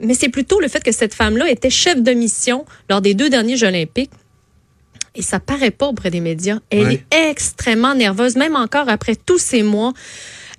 mais 0.00 0.14
c'est 0.14 0.28
plutôt 0.28 0.60
le 0.60 0.68
fait 0.68 0.82
que 0.84 0.92
cette 0.92 1.14
femme-là 1.14 1.50
était 1.50 1.70
chef 1.70 2.00
de 2.00 2.12
mission 2.12 2.64
lors 2.88 3.00
des 3.00 3.14
deux 3.14 3.28
derniers 3.28 3.56
Jeux 3.56 3.66
olympiques. 3.66 4.10
Et 5.14 5.22
ça 5.22 5.40
paraît 5.40 5.70
pas 5.70 5.86
auprès 5.88 6.10
des 6.10 6.20
médias. 6.20 6.58
Elle 6.70 6.84
Ouais. 6.86 7.04
est 7.10 7.30
extrêmement 7.30 7.94
nerveuse, 7.94 8.36
même 8.36 8.56
encore 8.56 8.88
après 8.88 9.14
tous 9.16 9.38
ces 9.38 9.62
mois. 9.62 9.92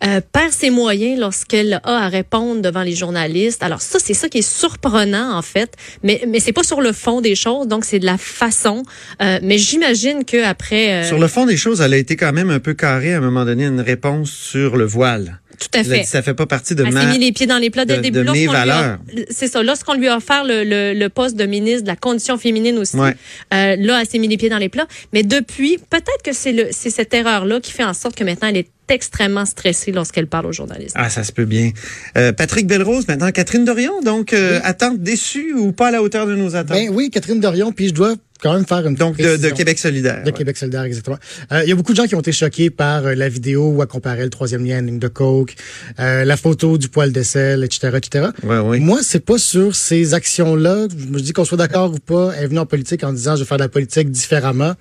Euh, 0.06 0.20
perd 0.34 0.52
ses 0.52 0.70
moyens 0.70 1.18
lorsqu'elle 1.18 1.76
a 1.76 2.04
à 2.06 2.10
répondre 2.10 2.62
devant 2.62 2.82
les 2.84 2.94
journalistes. 2.94 3.64
Alors 3.64 3.80
ça, 3.82 4.00
c'est 4.00 4.14
ça 4.14 4.28
qui 4.28 4.40
est 4.40 4.42
surprenant 4.42 5.38
en 5.38 5.42
fait, 5.42 5.76
mais 6.04 6.22
mais 6.28 6.42
c'est 6.42 6.52
pas 6.52 6.64
sur 6.64 6.82
le 6.82 6.92
fond 6.92 7.22
des 7.22 7.36
choses, 7.36 7.68
donc 7.70 7.86
c'est 7.86 8.00
de 8.00 8.06
la 8.06 8.18
façon. 8.18 8.84
Euh, 9.22 9.40
mais 9.42 9.58
j'imagine 9.58 10.26
que 10.26 10.44
après, 10.44 10.92
euh, 11.04 11.08
Sur 11.08 11.20
le 11.20 11.28
fond 11.30 11.46
des 11.46 11.56
choses, 11.56 11.80
elle 11.80 11.94
a 11.94 11.98
été 11.98 12.18
quand 12.18 12.34
même 12.34 12.50
un 12.50 12.60
peu 12.60 12.74
carrée 12.74 13.14
à 13.14 13.20
un 13.20 13.22
moment 13.22 13.46
donné, 13.46 13.64
une 13.66 13.80
réponse 13.80 14.30
sur 14.30 14.76
le 14.76 14.84
voile. 14.84 15.40
Tout 15.60 15.68
à 15.80 15.84
fait. 15.84 16.00
dit, 16.00 16.06
ça 16.06 16.22
fait 16.22 16.34
pas 16.34 16.46
partie 16.46 16.76
de 16.76 16.84
Elle 16.86 16.94
ma... 16.94 17.02
s'est 17.02 17.08
mis 17.08 17.20
les 17.20 17.32
pieds 17.32 17.48
dans 17.48 17.58
les 17.58 17.70
plats 17.70 17.86
dès 17.86 17.94
de- 17.94 17.98
le 17.98 18.04
début. 18.04 18.26
de 18.26 18.32
mes 18.32 18.48
valeurs. 18.48 19.00
C'est 19.30 19.48
ça. 19.48 19.62
Lorsqu'on 19.64 19.94
lui 19.94 20.08
a 20.08 20.18
offert 20.18 20.44
le, 20.44 20.64
le, 20.64 20.94
le 20.98 21.10
poste 21.10 21.36
de 21.36 21.46
ministre 21.46 21.84
de 21.84 21.88
la 21.88 21.96
condition 21.96 22.38
féminine 22.38 22.78
aussi, 22.78 22.98
Ouais. 22.98 23.16
euh, 23.54 23.76
là, 23.78 24.02
elle 24.02 24.08
s'est 24.08 24.20
mis 24.20 24.28
les 24.28 24.38
pieds 24.38 24.50
dans 24.50 24.58
les 24.58 24.70
plats. 24.70 24.88
Mais 25.14 25.24
depuis, 25.24 25.78
peut-être 25.90 26.22
que 26.24 26.34
c'est 26.34 26.52
le 26.52 26.68
c'est 26.72 26.90
cette 26.90 27.14
erreur-là 27.14 27.60
qui 27.60 27.72
fait 27.72 27.84
en 27.84 27.94
sorte 27.94 28.16
que 28.16 28.24
maintenant, 28.24 28.48
elle 28.50 28.58
est 28.58 28.68
extrêmement 28.90 29.46
stressée 29.46 29.92
lorsqu'elle 29.92 30.28
parle 30.28 30.46
aux 30.48 30.52
journalistes. 30.52 30.96
Ah, 30.98 31.10
ça 31.10 31.24
se 31.24 31.32
peut 31.32 31.46
bien. 31.46 31.72
Euh, 32.18 32.34
Patrick 32.34 32.68
Belrose, 32.68 33.08
maintenant 33.08 33.32
Catherine 33.32 33.64
Dorion, 33.66 34.02
donc 34.02 34.34
euh, 34.34 34.60
attente 34.64 35.00
déçue 35.02 35.54
ou 35.54 35.72
pas 35.72 35.88
à 35.88 35.92
la 35.92 36.02
hauteur 36.04 36.28
de 36.28 36.36
nos 36.36 36.56
attentes? 36.56 36.76
Ben 36.78 36.90
oui, 36.92 37.10
Catherine 37.10 37.40
Dorion, 37.40 37.72
puis 37.72 37.88
je 37.88 37.94
dois 37.94 38.16
quand 38.44 38.54
même 38.54 38.66
faire 38.66 38.86
une 38.86 38.96
donc 38.96 39.18
de, 39.18 39.38
de. 39.38 39.50
Québec 39.50 39.80
solidaire. 39.80 40.22
De 40.22 40.26
ouais. 40.28 40.32
Québec 40.34 40.58
solidaire, 40.58 40.84
exactement. 40.84 41.18
Euh, 41.54 41.64
Il 41.64 41.70
y 41.70 41.72
a 41.72 41.76
beaucoup 41.76 41.94
de 41.94 41.98
gens 41.98 42.06
qui 42.06 42.16
ont 42.16 42.20
été 42.20 42.34
choqués 42.34 42.70
par 42.70 43.06
euh, 43.06 43.16
la 43.16 43.30
vidéo 43.30 43.70
où 43.70 43.82
elle 43.82 43.88
comparait 43.88 44.26
le 44.26 44.30
troisième 44.30 44.66
lien 44.66 44.76
à 44.76 44.80
une 44.80 44.88
ligne 44.88 45.00
de 45.00 45.08
coke, 45.08 45.56
euh, 46.00 46.26
la 46.26 46.36
photo 46.36 46.78
du 46.78 46.90
poil 46.90 47.14
de 47.14 47.24
sel, 47.24 47.64
etc., 47.64 47.94
etc. 47.96 48.28
Ouais, 48.44 48.60
ouais. 48.60 48.80
Moi, 48.80 49.00
c'est 49.02 49.24
pas 49.24 49.38
sur 49.38 49.76
ces 49.76 50.14
actions-là. 50.14 50.88
Je 50.90 51.06
me 51.06 51.22
dis 51.22 51.32
qu'on 51.32 51.46
soit 51.46 51.58
d'accord 51.58 51.94
ou 51.94 52.00
pas. 52.00 52.34
Elle 52.38 52.44
est 52.44 52.48
venue 52.48 52.60
en 52.60 52.66
politique 52.66 53.04
en 53.06 53.14
disant 53.14 53.36
je 53.36 53.44
vais 53.44 53.48
faire 53.48 53.58
de 53.58 53.64
la 53.64 53.70
politique 53.70 54.12
différemment. 54.12 54.74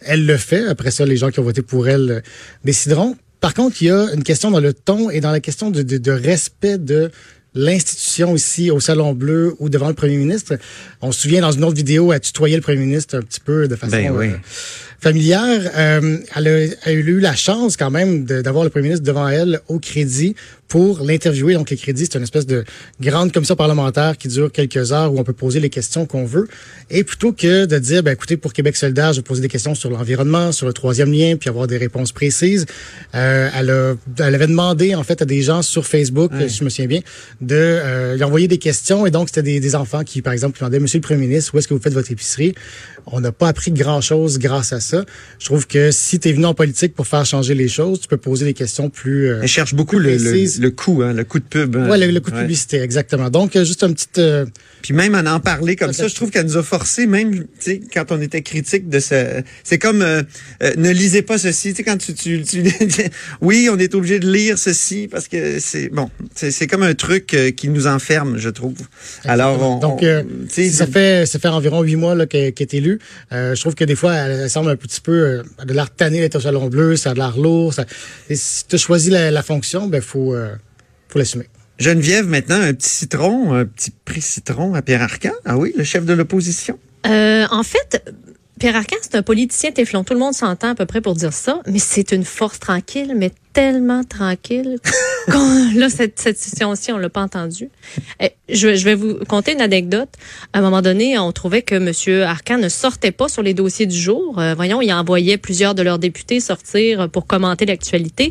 Elle 0.00 0.24
le 0.24 0.38
fait. 0.38 0.66
Après 0.66 0.90
ça, 0.90 1.04
les 1.04 1.18
gens 1.18 1.28
qui 1.28 1.40
ont 1.40 1.44
voté 1.44 1.60
pour 1.60 1.88
elle 1.88 2.22
décideront. 2.64 3.16
Par 3.40 3.52
contre, 3.52 3.82
il 3.82 3.88
y 3.88 3.90
a 3.90 4.12
une 4.14 4.22
question 4.22 4.50
dans 4.50 4.60
le 4.60 4.72
ton 4.72 5.10
et 5.10 5.20
dans 5.20 5.30
la 5.30 5.40
question 5.40 5.70
de, 5.70 5.82
de, 5.82 5.98
de 5.98 6.10
respect 6.10 6.78
de 6.78 7.10
l'institution 7.54 8.34
ici 8.36 8.70
au 8.70 8.80
Salon 8.80 9.12
Bleu 9.12 9.54
ou 9.58 9.68
devant 9.68 9.88
le 9.88 9.94
premier 9.94 10.16
ministre. 10.16 10.56
On 11.02 11.12
se 11.12 11.22
souvient 11.22 11.40
dans 11.40 11.52
une 11.52 11.64
autre 11.64 11.76
vidéo, 11.76 12.12
à 12.12 12.20
tutoyer 12.20 12.56
le 12.56 12.62
premier 12.62 12.78
ministre 12.78 13.16
un 13.16 13.22
petit 13.22 13.40
peu 13.40 13.68
de 13.68 13.76
façon 13.76 13.92
Ben 13.96 14.10
oui. 14.12 14.28
euh, 14.28 14.36
familière. 15.00 15.70
Euh, 15.76 16.18
elle, 16.36 16.48
a, 16.48 16.50
elle 16.58 16.76
a 16.84 16.92
eu 16.92 17.20
la 17.20 17.34
chance 17.34 17.76
quand 17.76 17.90
même 17.90 18.24
d'avoir 18.24 18.64
le 18.64 18.70
premier 18.70 18.84
ministre 18.84 19.04
devant 19.04 19.28
elle 19.28 19.60
au 19.68 19.78
crédit 19.78 20.34
pour 20.68 21.00
l'interviewer. 21.02 21.54
Donc, 21.54 21.70
les 21.70 21.76
crédits, 21.76 22.04
c'est 22.04 22.16
une 22.16 22.22
espèce 22.22 22.46
de 22.46 22.64
grande 23.00 23.32
commission 23.32 23.56
parlementaire 23.56 24.16
qui 24.16 24.28
dure 24.28 24.52
quelques 24.52 24.92
heures 24.92 25.12
où 25.12 25.18
on 25.18 25.24
peut 25.24 25.32
poser 25.32 25.58
les 25.58 25.68
questions 25.68 26.06
qu'on 26.06 26.24
veut. 26.24 26.46
Et 26.90 27.02
plutôt 27.02 27.32
que 27.32 27.64
de 27.64 27.78
dire, 27.78 28.04
ben, 28.04 28.12
écoutez, 28.12 28.36
pour 28.36 28.52
Québec 28.52 28.76
solidaire, 28.76 29.12
je 29.12 29.18
vais 29.18 29.24
poser 29.24 29.42
des 29.42 29.48
questions 29.48 29.74
sur 29.74 29.90
l'environnement, 29.90 30.52
sur 30.52 30.68
le 30.68 30.72
troisième 30.72 31.12
lien, 31.12 31.34
puis 31.36 31.48
avoir 31.48 31.66
des 31.66 31.76
réponses 31.76 32.12
précises, 32.12 32.66
euh, 33.16 33.48
elle, 33.58 33.70
a, 33.70 33.94
elle 34.20 34.34
avait 34.34 34.46
demandé, 34.46 34.94
en 34.94 35.02
fait, 35.02 35.20
à 35.22 35.24
des 35.24 35.42
gens 35.42 35.62
sur 35.62 35.86
Facebook, 35.86 36.30
si 36.46 36.58
je 36.58 36.64
me 36.64 36.70
souviens 36.70 36.86
bien, 36.86 37.00
de 37.40 37.56
euh, 37.56 38.14
lui 38.14 38.22
envoyer 38.22 38.46
des 38.46 38.58
questions. 38.58 39.06
Et 39.06 39.10
donc, 39.10 39.28
c'était 39.28 39.42
des, 39.42 39.58
des 39.58 39.74
enfants 39.74 40.04
qui, 40.04 40.22
par 40.22 40.32
exemple, 40.32 40.56
demandaient, 40.60 40.78
Monsieur 40.78 40.98
le 40.98 41.02
Premier 41.02 41.26
ministre, 41.26 41.52
où 41.52 41.58
est-ce 41.58 41.66
que 41.66 41.74
vous 41.74 41.80
faites 41.80 41.94
votre 41.94 42.12
épicerie? 42.12 42.54
On 43.06 43.20
n'a 43.20 43.32
pas 43.32 43.48
appris 43.48 43.72
grand-chose 43.72 44.38
grâce 44.38 44.72
à 44.72 44.78
ça. 44.78 44.89
Je 45.38 45.44
trouve 45.46 45.66
que 45.66 45.90
si 45.90 46.18
tu 46.20 46.28
es 46.28 46.32
venu 46.32 46.44
en 46.46 46.54
politique 46.54 46.94
pour 46.94 47.06
faire 47.06 47.24
changer 47.26 47.54
les 47.54 47.68
choses, 47.68 48.00
tu 48.00 48.08
peux 48.08 48.16
poser 48.16 48.44
des 48.44 48.54
questions 48.54 48.90
plus... 48.90 49.28
euh, 49.30 49.40
Elle 49.42 49.48
cherche 49.48 49.74
beaucoup 49.74 49.98
le, 49.98 50.16
le, 50.16 50.60
le 50.60 50.70
coup, 50.70 51.02
hein, 51.02 51.12
le 51.12 51.24
coup 51.24 51.38
de 51.38 51.44
pub. 51.44 51.76
hein. 51.76 51.88
Ouais, 51.88 51.98
le, 51.98 52.06
le 52.10 52.20
coup 52.20 52.30
de 52.30 52.36
Ouais. 52.36 52.42
publicité, 52.42 52.80
exactement. 52.80 53.30
Donc, 53.30 53.56
euh, 53.56 53.64
juste 53.64 53.82
un 53.84 53.92
petit... 53.92 54.06
euh, 54.18 54.46
Puis 54.82 54.94
même 54.94 55.14
en 55.14 55.26
en 55.26 55.40
parler 55.40 55.76
comme 55.76 55.88
Ça, 55.92 55.94
ça, 55.94 56.02
ça- 56.04 56.08
je 56.08 56.14
trouve 56.14 56.30
qu'elle 56.30 56.46
nous 56.46 56.56
a 56.56 56.62
forcé, 56.62 57.06
même 57.06 57.44
quand 57.92 58.12
on 58.12 58.20
était 58.20 58.42
critique 58.42 58.88
de 58.88 59.00
ce... 59.00 59.42
C'est 59.64 59.78
comme, 59.78 60.02
euh, 60.02 60.22
ne 60.76 60.90
lisez 60.90 61.22
pas 61.22 61.38
ceci. 61.38 61.74
Quand 61.74 61.96
tu... 61.98 62.14
tu, 62.14 62.42
tu- 62.42 62.62
oui, 63.40 63.68
on 63.72 63.78
est 63.78 63.94
obligé 63.94 64.18
de 64.20 64.30
lire 64.30 64.58
ceci 64.58 65.08
parce 65.10 65.28
que 65.28 65.58
c'est... 65.60 65.88
Bon, 65.88 66.10
c'est 66.34 66.66
comme 66.66 66.82
un 66.82 66.94
truc 66.94 67.36
qui 67.56 67.68
nous 67.68 67.86
enferme, 67.86 68.38
je 68.38 68.48
trouve. 68.48 68.74
Alors, 69.24 69.60
on... 69.62 69.78
Donc, 69.78 70.00
on- 70.02 70.24
ça 70.70 70.86
fait 70.86 71.26
ça 71.26 71.38
fait 71.38 71.48
environ 71.48 71.82
huit 71.82 71.96
mois 71.96 72.14
qu'elle 72.26 72.52
qu'elle 72.52 72.66
est 72.66 72.74
élue. 72.74 72.98
Je 73.30 73.58
trouve 73.60 73.74
que 73.74 73.84
des 73.84 73.94
fois, 73.94 74.14
elle, 74.14 74.40
elle 74.42 74.50
semble 74.50 74.70
un 74.70 74.76
petit 74.86 75.00
peu 75.00 75.12
euh, 75.12 75.42
elle 75.58 75.62
a 75.62 75.64
de 75.66 75.72
l'air 75.72 75.90
tannée 75.90 76.20
d'être 76.20 76.36
au 76.36 76.40
salon 76.40 76.68
bleu, 76.68 76.96
ça 76.96 77.10
a 77.10 77.14
de 77.14 77.18
l'air 77.18 77.36
lourd. 77.36 77.74
Ça, 77.74 77.84
et 78.28 78.36
si 78.36 78.66
tu 78.66 78.74
as 78.74 78.78
choisi 78.78 79.10
la, 79.10 79.30
la 79.30 79.42
fonction, 79.42 79.86
ben 79.86 80.00
faut 80.00 80.34
euh, 80.34 80.54
faut 81.08 81.18
l'assumer. 81.18 81.48
Geneviève, 81.78 82.26
maintenant, 82.26 82.60
un 82.60 82.74
petit 82.74 82.90
citron, 82.90 83.54
un 83.54 83.64
petit 83.64 83.90
prix 84.04 84.20
citron 84.20 84.74
à 84.74 84.82
Pierre 84.82 85.02
Arcan. 85.02 85.32
Ah 85.46 85.56
oui, 85.56 85.72
le 85.76 85.84
chef 85.84 86.04
de 86.04 86.12
l'opposition. 86.12 86.78
Euh, 87.06 87.46
en 87.50 87.62
fait, 87.62 88.04
Pierre 88.60 88.76
Arcan, 88.76 88.96
c'est 89.00 89.14
un 89.14 89.22
politicien 89.22 89.72
téflon. 89.72 90.04
Tout 90.04 90.12
le 90.12 90.20
monde 90.20 90.34
s'entend 90.34 90.68
à 90.68 90.74
peu 90.74 90.84
près 90.84 91.00
pour 91.00 91.14
dire 91.14 91.32
ça, 91.32 91.62
mais 91.66 91.78
c'est 91.78 92.12
une 92.12 92.24
force 92.24 92.60
tranquille, 92.60 93.14
mais 93.16 93.30
tellement 93.54 94.04
tranquille. 94.04 94.76
là, 95.74 95.88
cette, 95.88 96.20
cette 96.20 96.38
situation-ci, 96.38 96.92
on 96.92 96.98
l'a 96.98 97.08
pas 97.08 97.22
entendu. 97.22 97.70
Eh, 98.20 98.32
Je, 98.50 98.74
je 98.74 98.84
vais 98.84 98.94
vous 98.94 99.14
conter 99.26 99.54
une 99.54 99.62
anecdote. 99.62 100.10
À 100.52 100.58
un 100.58 100.60
moment 100.60 100.82
donné, 100.82 101.18
on 101.18 101.32
trouvait 101.32 101.62
que 101.62 101.76
M. 101.76 102.22
Arcan 102.22 102.58
ne 102.58 102.68
sortait 102.68 103.12
pas 103.12 103.28
sur 103.28 103.42
les 103.42 103.54
dossiers 103.54 103.86
du 103.86 103.96
jour. 103.96 104.38
Euh, 104.38 104.52
voyons, 104.54 104.82
il 104.82 104.92
envoyait 104.92 105.38
plusieurs 105.38 105.74
de 105.74 105.80
leurs 105.80 105.98
députés 105.98 106.38
sortir 106.38 107.08
pour 107.08 107.26
commenter 107.26 107.64
l'actualité. 107.64 108.30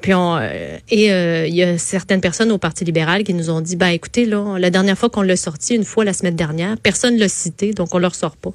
Puis 0.00 0.14
on, 0.14 0.36
euh, 0.36 0.78
et 0.90 1.12
euh, 1.12 1.48
il 1.48 1.56
y 1.56 1.64
a 1.64 1.76
certaines 1.76 2.20
personnes 2.20 2.52
au 2.52 2.58
Parti 2.58 2.84
libéral 2.84 3.24
qui 3.24 3.34
nous 3.34 3.50
ont 3.50 3.60
dit, 3.60 3.74
ben 3.74 3.88
écoutez, 3.88 4.26
là, 4.26 4.58
la 4.58 4.70
dernière 4.70 4.96
fois 4.96 5.10
qu'on 5.10 5.22
l'a 5.22 5.36
sorti, 5.36 5.74
une 5.74 5.84
fois 5.84 6.04
la 6.04 6.12
semaine 6.12 6.36
dernière, 6.36 6.76
personne 6.78 7.16
l'a 7.16 7.28
cité, 7.28 7.72
donc 7.72 7.94
on 7.96 7.98
le 7.98 8.06
ressort 8.06 8.36
pas. 8.36 8.52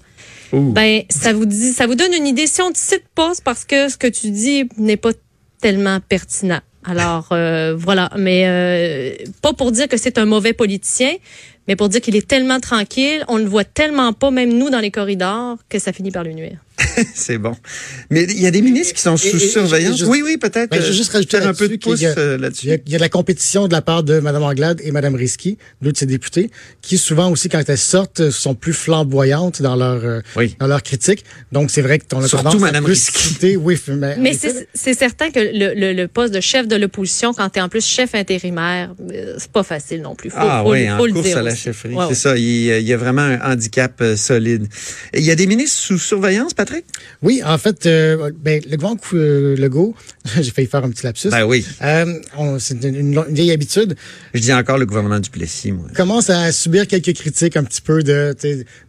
Ben 0.53 1.03
ça 1.09 1.33
vous 1.33 1.45
dit, 1.45 1.71
ça 1.71 1.87
vous 1.87 1.95
donne 1.95 2.13
une 2.13 2.27
idée. 2.27 2.47
Si 2.47 2.61
on 2.61 2.71
te 2.71 2.77
cite 2.77 3.05
pas, 3.15 3.31
parce 3.43 3.65
que 3.65 3.89
ce 3.89 3.97
que 3.97 4.07
tu 4.07 4.31
dis 4.31 4.67
n'est 4.77 4.97
pas 4.97 5.11
tellement 5.61 5.99
pertinent. 5.99 6.59
Alors 6.83 7.29
euh, 7.31 7.75
voilà, 7.77 8.09
mais 8.17 8.43
euh, 8.47 9.15
pas 9.41 9.53
pour 9.53 9.71
dire 9.71 9.87
que 9.87 9.97
c'est 9.97 10.17
un 10.17 10.25
mauvais 10.25 10.53
politicien, 10.53 11.13
mais 11.67 11.75
pour 11.75 11.89
dire 11.89 12.01
qu'il 12.01 12.15
est 12.15 12.27
tellement 12.27 12.59
tranquille, 12.59 13.23
on 13.27 13.37
ne 13.37 13.43
le 13.43 13.49
voit 13.49 13.63
tellement 13.63 14.13
pas, 14.13 14.31
même 14.31 14.57
nous 14.57 14.69
dans 14.69 14.79
les 14.79 14.89
corridors, 14.89 15.57
que 15.69 15.77
ça 15.77 15.93
finit 15.93 16.11
par 16.11 16.23
lui 16.23 16.33
nuire. 16.33 16.57
c'est 17.13 17.37
bon. 17.37 17.55
Mais 18.09 18.23
il 18.23 18.41
y 18.41 18.47
a 18.47 18.51
des 18.51 18.61
ministres 18.61 18.93
qui 18.95 19.01
sont 19.01 19.17
sous 19.17 19.27
et- 19.37 19.43
et- 19.43 19.49
surveillance. 19.49 19.97
juste- 19.97 20.09
oui, 20.09 20.21
oui, 20.23 20.37
peut-être. 20.37 20.69
Ben, 20.71 20.77
je 20.77 20.85
vais 20.87 20.89
euh, 20.89 20.93
juste 20.93 21.11
rajouter 21.11 21.37
un 21.37 21.53
peu 21.53 21.67
de 21.67 21.75
pouce 21.77 22.01
y 22.01 22.05
a- 22.05 22.17
euh, 22.17 22.35
Il 22.35 22.39
y, 22.39 22.41
là-dessus. 22.41 22.71
a, 22.71 22.75
il 22.85 22.91
y 22.91 22.95
a 22.95 22.97
de 22.97 23.01
la 23.03 23.09
compétition 23.09 23.67
de 23.67 23.73
la 23.73 23.81
part 23.81 24.03
de 24.03 24.19
Mme 24.19 24.43
Anglade 24.43 24.81
et 24.83 24.91
Mme 24.91 25.15
Risky, 25.15 25.57
deux 25.81 25.91
de 25.91 25.97
ses 25.97 26.05
députés, 26.05 26.49
qui 26.81 26.97
souvent 26.97 27.29
aussi, 27.31 27.49
quand 27.49 27.61
elles 27.67 27.77
sortent, 27.77 28.29
sont 28.29 28.55
plus 28.55 28.73
flamboyantes 28.73 29.61
dans 29.61 29.75
leur, 29.75 30.03
euh, 30.03 30.21
Oui. 30.35 30.55
dans 30.59 30.67
leur 30.67 30.83
critique. 30.83 31.23
Donc, 31.51 31.71
c'est 31.71 31.81
vrai 31.81 31.99
qu'on 31.99 32.21
a 32.23 32.27
Surtout 32.27 32.59
Mme 32.59 32.85
Risky. 32.85 33.55
Oui, 33.57 33.77
mais, 33.89 34.15
Mais 34.17 34.33
c'est 34.33 34.67
c'est 34.73 34.93
certain 34.93 35.31
que 35.31 35.39
le, 35.39 35.73
le, 35.79 35.93
le 35.93 36.07
poste 36.07 36.33
de 36.33 36.39
chef 36.41 36.67
de 36.67 36.75
l'opposition, 36.75 37.33
quand 37.33 37.49
tu 37.49 37.59
es 37.59 37.61
en 37.61 37.69
plus 37.69 37.85
chef 37.85 38.15
intérimaire, 38.15 38.93
c'est 39.37 39.51
pas 39.51 39.63
facile 39.63 40.01
non 40.01 40.15
plus. 40.15 40.29
Faut, 40.29 40.37
ah 40.39 40.61
faut, 40.63 40.71
oui, 40.71 40.87
faut 40.87 41.03
en 41.03 41.05
le 41.05 41.13
course 41.13 41.25
dire 41.25 41.37
à 41.37 41.41
la 41.41 41.51
aussi. 41.51 41.61
chefferie. 41.61 41.93
Ouais, 41.93 42.03
c'est 42.05 42.09
ouais. 42.09 42.15
ça. 42.15 42.37
Il, 42.37 42.43
il 42.81 42.87
y 42.87 42.93
a 42.93 42.97
vraiment 42.97 43.21
un 43.21 43.51
handicap 43.51 43.93
euh, 44.01 44.15
solide. 44.15 44.67
Il 45.13 45.23
y 45.23 45.31
a 45.31 45.35
des 45.35 45.47
ministres 45.47 45.79
sous 45.79 45.97
surveillance, 45.99 46.53
Patrick? 46.53 46.70
Oui, 47.21 47.41
en 47.45 47.57
fait, 47.57 47.85
euh, 47.85 48.31
ben, 48.39 48.61
le 48.69 48.77
grand 48.77 48.95
coup 48.95 49.15
euh, 49.17 49.55
Legault, 49.57 49.95
j'ai 50.41 50.51
failli 50.51 50.67
faire 50.67 50.83
un 50.83 50.89
petit 50.89 51.05
lapsus. 51.05 51.29
Ben 51.29 51.43
oui. 51.45 51.65
Euh, 51.81 52.05
c'est 52.59 52.83
une, 52.83 52.95
une- 52.95 53.13
une 53.13 53.33
vieille 53.33 53.51
habitude. 53.51 53.95
Je 54.33 54.39
dis 54.41 54.53
encore 54.53 54.77
le 54.77 54.85
gouvernement 54.85 55.19
du 55.19 55.29
Plessis, 55.29 55.71
moi. 55.71 55.87
commence 55.95 56.29
à 56.29 56.51
subir 56.51 56.87
quelques 56.87 57.13
critiques 57.13 57.57
un 57.57 57.63
petit 57.63 57.81
peu 57.81 58.03
de 58.03 58.35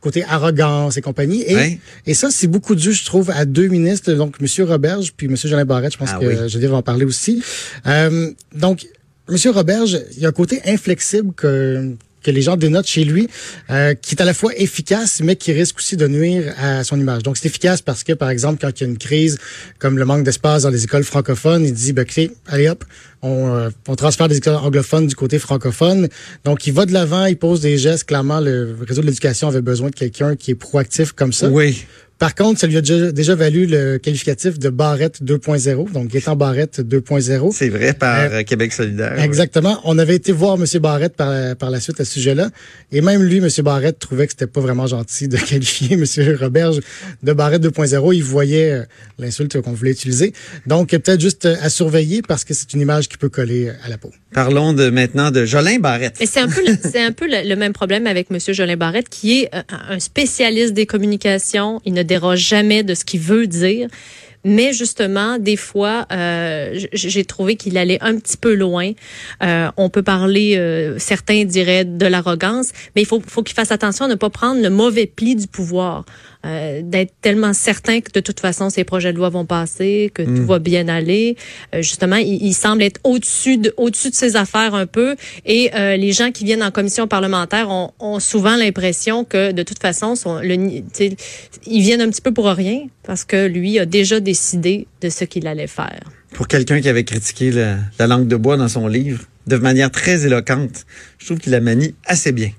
côté 0.01 0.25
arrogance 0.25 0.97
et 0.97 1.03
compagnie. 1.03 1.43
Et, 1.47 1.55
Ouais. 1.55 1.79
et 2.07 2.15
ça, 2.15 2.31
c'est 2.31 2.47
beaucoup 2.47 2.75
dû, 2.75 2.93
je 2.93 3.05
trouve, 3.05 3.31
à 3.31 3.45
deux 3.45 3.69
ministres, 3.69 4.13
donc 4.13 4.37
M. 4.41 4.47
Roberge 4.67 5.13
puis 5.17 5.27
M. 5.27 5.37
Jolin 5.37 5.65
Barrette. 5.65 5.93
Je 5.93 5.99
pense 5.99 6.11
Ah 6.15 6.19
que 6.19 6.27
oui. 6.27 6.49
Geneviève 6.49 6.71
va 6.73 6.77
en 6.79 6.83
parler 6.83 7.05
aussi. 7.05 7.43
Euh, 7.87 8.31
donc, 8.55 8.87
M. 9.29 9.37
Roberge, 9.53 10.01
il 10.17 10.23
y 10.23 10.27
a 10.27 10.29
un 10.29 10.33
côté 10.33 10.61
inflexible 10.67 11.33
que 11.35 11.95
que 12.23 12.31
les 12.31 12.43
gens 12.43 12.57
dénotent 12.57 12.87
chez 12.87 13.05
lui, 13.05 13.29
euh, 13.71 13.95
qui 13.95 14.15
est 14.15 14.23
à 14.23 14.25
la 14.25 14.35
fois 14.35 14.53
efficace, 14.57 15.21
mais 15.23 15.37
qui 15.37 15.53
risque 15.53 15.79
aussi 15.79 15.97
de 15.97 16.07
nuire 16.09 16.55
à 16.59 16.85
son 16.85 16.99
image. 16.99 17.23
Donc, 17.23 17.37
c'est 17.37 17.47
efficace 17.47 17.83
parce 17.83 18.05
que, 18.05 18.13
par 18.13 18.31
exemple, 18.31 18.59
quand 18.61 18.81
il 18.81 18.85
y 18.85 18.87
a 18.87 18.91
une 18.91 18.99
crise 18.99 19.39
comme 19.79 19.99
le 19.99 20.05
manque 20.05 20.25
d'espace 20.25 20.63
dans 20.63 20.71
les 20.71 20.85
écoles 20.85 21.05
francophones, 21.05 21.65
il 21.65 21.73
dit, 21.73 21.93
ben, 21.93 22.07
allez 22.47 22.69
hop, 22.69 22.85
on, 23.23 23.55
euh, 23.55 23.71
on 23.89 23.95
transfère 23.95 24.29
des 24.29 24.37
écoles 24.37 24.57
anglophones 24.57 25.07
du 25.07 25.15
côté 25.15 25.39
francophone. 25.39 26.09
Donc, 26.45 26.67
il 26.67 26.73
va 26.73 26.87
de 26.87 26.93
l'avant, 26.93 27.27
il 27.27 27.37
pose 27.37 27.61
des 27.61 27.79
gestes. 27.79 28.05
Clairement, 28.05 28.41
le 28.41 28.77
réseau 28.87 29.01
de 29.01 29.07
l'éducation 29.07 29.49
avait 29.49 29.63
besoin 29.63 29.91
de 29.91 29.95
quelqu'un 29.95 30.37
qui 30.37 30.51
est 30.51 30.57
proactif 30.57 31.13
comme 31.13 31.33
ça. 31.33 31.49
Oui. 31.49 31.85
Par 32.23 32.37
contre, 32.37 32.61
ça 32.61 32.69
lui 32.69 32.77
a 32.77 32.81
déjà, 32.81 33.11
déjà 33.11 33.35
valu 33.35 33.67
le 33.67 33.99
qualificatif 33.99 34.57
de 34.57 34.69
Barrette 34.69 35.21
2.0, 35.25 35.91
donc 35.91 36.07
Gaétan 36.07 36.37
Barrette 36.37 36.79
2.0. 36.81 37.51
C'est 37.53 37.69
vrai 37.69 37.95
par 37.95 38.17
Euh, 38.21 38.29
euh, 38.31 38.43
Québec 38.45 38.73
solidaire. 38.73 39.21
Exactement. 39.21 39.81
On 39.83 39.99
avait 39.99 40.15
été 40.15 40.31
voir 40.31 40.55
M. 40.57 40.65
Barrette 40.81 41.17
par, 41.17 41.57
par 41.57 41.71
la 41.71 41.81
suite 41.81 42.01
à 42.01 42.05
ce 42.05 42.13
sujet-là. 42.13 42.51
Et 42.93 43.01
même 43.01 43.25
lui, 43.25 43.39
M. 43.39 43.49
Barrette, 43.65 43.99
trouvait 43.99 44.27
que 44.27 44.35
c'était 44.35 44.47
pas 44.47 44.61
vraiment 44.61 44.87
gentil 44.87 45.27
de 45.27 45.37
qualifier 45.51 45.95
M. 45.97 46.05
Roberge 46.41 46.79
de 47.25 47.33
Barrette 47.33 47.65
2.0. 47.67 48.15
Il 48.15 48.23
voyait 48.23 48.71
euh, 48.71 48.83
l'insulte 49.19 49.61
qu'on 49.61 49.73
voulait 49.73 49.91
utiliser. 49.91 50.33
Donc, 50.69 50.91
peut-être 50.91 51.21
juste 51.21 51.47
à 51.47 51.69
surveiller 51.71 52.23
parce 52.23 52.45
que 52.45 52.55
c'est 52.55 52.73
une 52.73 52.83
image 52.83 53.09
qui 53.09 53.17
peut 53.19 53.31
coller 53.31 53.71
à 53.85 53.89
la 53.89 53.99
peau. 53.99 54.13
Parlons 54.33 54.73
de 54.75 54.91
maintenant 54.91 55.33
de 55.33 55.45
Jolin 55.45 55.81
Barrette. 55.81 56.19
C'est 56.25 56.39
un 56.41 56.47
peu, 56.49 56.65
le- 56.65 56.77
c'est 56.89 57.03
un 57.03 57.11
peu 57.13 57.27
le, 57.27 57.49
le 57.49 57.57
même 57.57 57.73
problème 57.73 58.07
avec 58.07 58.31
Monsieur 58.31 58.53
Jolin 58.55 58.77
Barrette, 58.77 59.09
qui 59.09 59.41
est 59.41 59.51
un, 59.53 59.65
un 59.91 59.99
spécialiste 59.99 60.73
des 60.73 60.87
communications. 60.87 61.81
Il 61.85 61.95
ne 61.95 62.03
déroge 62.15 62.41
jamais 62.41 62.83
de 62.83 62.95
ce 62.95 63.05
qu'il 63.05 63.21
veut 63.21 63.47
dire. 63.47 63.89
Mais 64.45 64.73
justement, 64.73 65.39
des 65.39 65.57
fois, 65.57 66.07
euh, 66.11 66.77
j'ai 66.93 67.25
trouvé 67.25 67.55
qu'il 67.57 67.79
allait 67.79 67.99
un 68.01 68.17
petit 68.19 68.37
peu 68.37 68.55
loin. 68.55 68.91
Euh, 69.43 69.71
on 69.77 69.89
peut 69.89 70.03
parler, 70.03 70.57
euh, 70.57 70.99
certains 70.99 71.45
diraient 71.45 71.85
de 71.85 72.07
l'arrogance, 72.07 72.73
mais 72.95 73.03
il 73.03 73.07
faut, 73.07 73.23
faut 73.25 73.45
qu'il 73.45 73.55
fasse 73.55 73.71
attention 73.71 74.07
à 74.07 74.09
ne 74.09 74.17
pas 74.17 74.31
prendre 74.31 74.61
le 74.61 74.71
mauvais 74.71 75.07
pli 75.07 75.37
du 75.37 75.47
pouvoir, 75.47 76.05
euh, 76.45 76.81
d'être 76.83 77.13
tellement 77.21 77.53
certain 77.53 78.01
que 78.01 78.11
de 78.13 78.21
toute 78.21 78.41
façon 78.41 78.71
ces 78.71 78.85
projets 78.85 79.13
de 79.13 79.19
loi 79.19 79.29
vont 79.29 79.45
passer, 79.45 80.11
que 80.13 80.23
tout 80.23 80.45
va 80.45 80.59
bien 80.59 80.89
aller. 80.89 81.37
Euh, 81.75 81.83
justement, 81.83 82.17
il, 82.17 82.43
il 82.43 82.55
semble 82.55 82.83
être 82.83 83.01
au-dessus 83.05 83.59
de, 83.59 83.73
au-dessus 83.77 84.11
de 84.11 84.15
ses 84.15 84.37
affaires 84.37 84.75
un 84.75 84.87
peu, 84.87 85.17
et 85.47 85.71
euh, 85.75 85.97
les 85.97 86.13
gens 86.13 86.31
qui 86.33 86.45
viennent 86.45 86.63
en 86.63 86.71
commission 86.71 87.07
parlementaire 87.07 87.71
ont, 87.71 87.93
ont 88.01 88.21
souvent 88.21 88.57
l'impression 88.57 89.25
que 89.25 89.53
de 89.53 89.63
toute 89.63 89.81
façon, 89.81 90.17
sont 90.17 90.41
le, 90.41 90.55
ils 91.67 91.83
viennent 91.83 92.01
un 92.01 92.11
petit 92.11 92.23
peu 92.23 92.33
pour 92.33 92.47
rien 92.47 92.87
parce 93.05 93.25
que 93.25 93.47
lui 93.47 93.79
a 93.79 93.87
déjà 93.87 94.21
décidé 94.21 94.87
de 95.01 95.09
ce 95.09 95.25
qu'il 95.25 95.47
allait 95.47 95.67
faire. 95.67 96.01
Pour 96.33 96.49
quelqu'un 96.49 96.81
qui 96.81 96.89
avait 96.89 97.05
critiqué 97.05 97.51
la, 97.51 97.77
la 97.99 98.07
langue 98.07 98.27
de 98.27 98.37
bois 98.37 98.57
dans 98.57 98.69
son 98.69 98.89
livre 98.89 99.23
de 99.47 99.57
manière 99.57 99.91
très 99.91 100.25
éloquente, 100.25 100.87
je 101.19 101.27
trouve 101.27 101.39
qu'il 101.39 101.53
la 101.53 101.61
manie 101.61 101.95
assez 102.07 102.33
bien. 102.33 102.51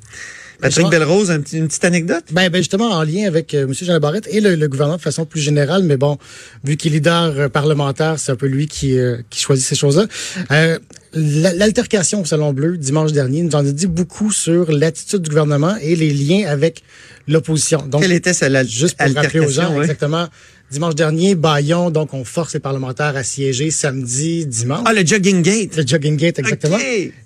Patrick 0.64 0.86
je- 0.88 0.92
Belrose, 0.92 1.30
un 1.32 1.40
petit- 1.42 1.58
une 1.58 1.68
petite 1.68 1.86
anecdote? 1.86 2.24
Ben, 2.32 2.50
ben 2.50 2.58
justement, 2.60 2.90
en 2.92 3.04
lien 3.04 3.28
avec 3.28 3.54
euh, 3.54 3.64
M. 3.68 3.74
Jean 3.74 4.00
Barrette 4.00 4.28
et 4.32 4.42
le, 4.42 4.56
le 4.56 4.68
gouvernement 4.68 4.98
de 4.98 5.02
façon 5.02 5.26
plus 5.26 5.40
générale, 5.42 5.84
mais 5.84 5.98
bon, 5.98 6.18
vu 6.64 6.78
qu'il 6.78 6.94
est 6.94 6.96
leader 6.96 7.34
euh, 7.38 7.50
parlementaire, 7.50 8.16
c'est 8.18 8.32
un 8.32 8.36
peu 8.36 8.48
lui 8.48 8.68
qui, 8.68 8.98
euh, 8.98 9.18
qui 9.30 9.40
choisit 9.42 9.66
ces 9.66 9.76
choses-là. 9.76 10.06
Euh, 10.52 10.80
la- 11.14 11.54
L'altercation 11.54 12.22
au 12.22 12.26
Salon 12.26 12.54
Bleu 12.54 12.78
dimanche 12.78 13.12
dernier 13.12 13.42
nous 13.44 13.54
en 13.56 13.60
a 13.66 13.72
dit 13.72 13.88
beaucoup 13.88 14.32
sur 14.32 14.72
l'attitude 14.72 15.22
du 15.22 15.30
gouvernement 15.30 15.76
et 15.82 15.96
les 15.96 16.12
liens 16.12 16.48
avec 16.48 16.82
l'opposition. 17.28 17.86
Donc, 17.88 18.02
Quelle 18.02 18.12
était 18.12 18.34
cette 18.34 18.54
al- 18.56 18.68
juste 18.68 18.98
pour 18.98 19.14
rappeler 19.16 19.40
aux 19.40 19.50
gens 19.50 19.80
exactement, 19.82 20.28
Dimanche 20.74 20.96
dernier, 20.96 21.36
Bayon, 21.36 21.92
donc 21.92 22.16
on 22.16 22.24
force 22.24 22.56
les 22.56 22.60
parlementaires 22.60 23.16
à 23.16 23.22
siéger 23.24 23.70
samedi, 23.70 24.48
dimanche. 24.48 24.82
Ah, 24.86 24.94
le 24.94 25.06
Jogging 25.06 25.44
Gate. 25.44 25.78
Le 25.78 25.86
Jogging 25.86 26.18
Gate, 26.18 26.40
exactement. 26.40 26.78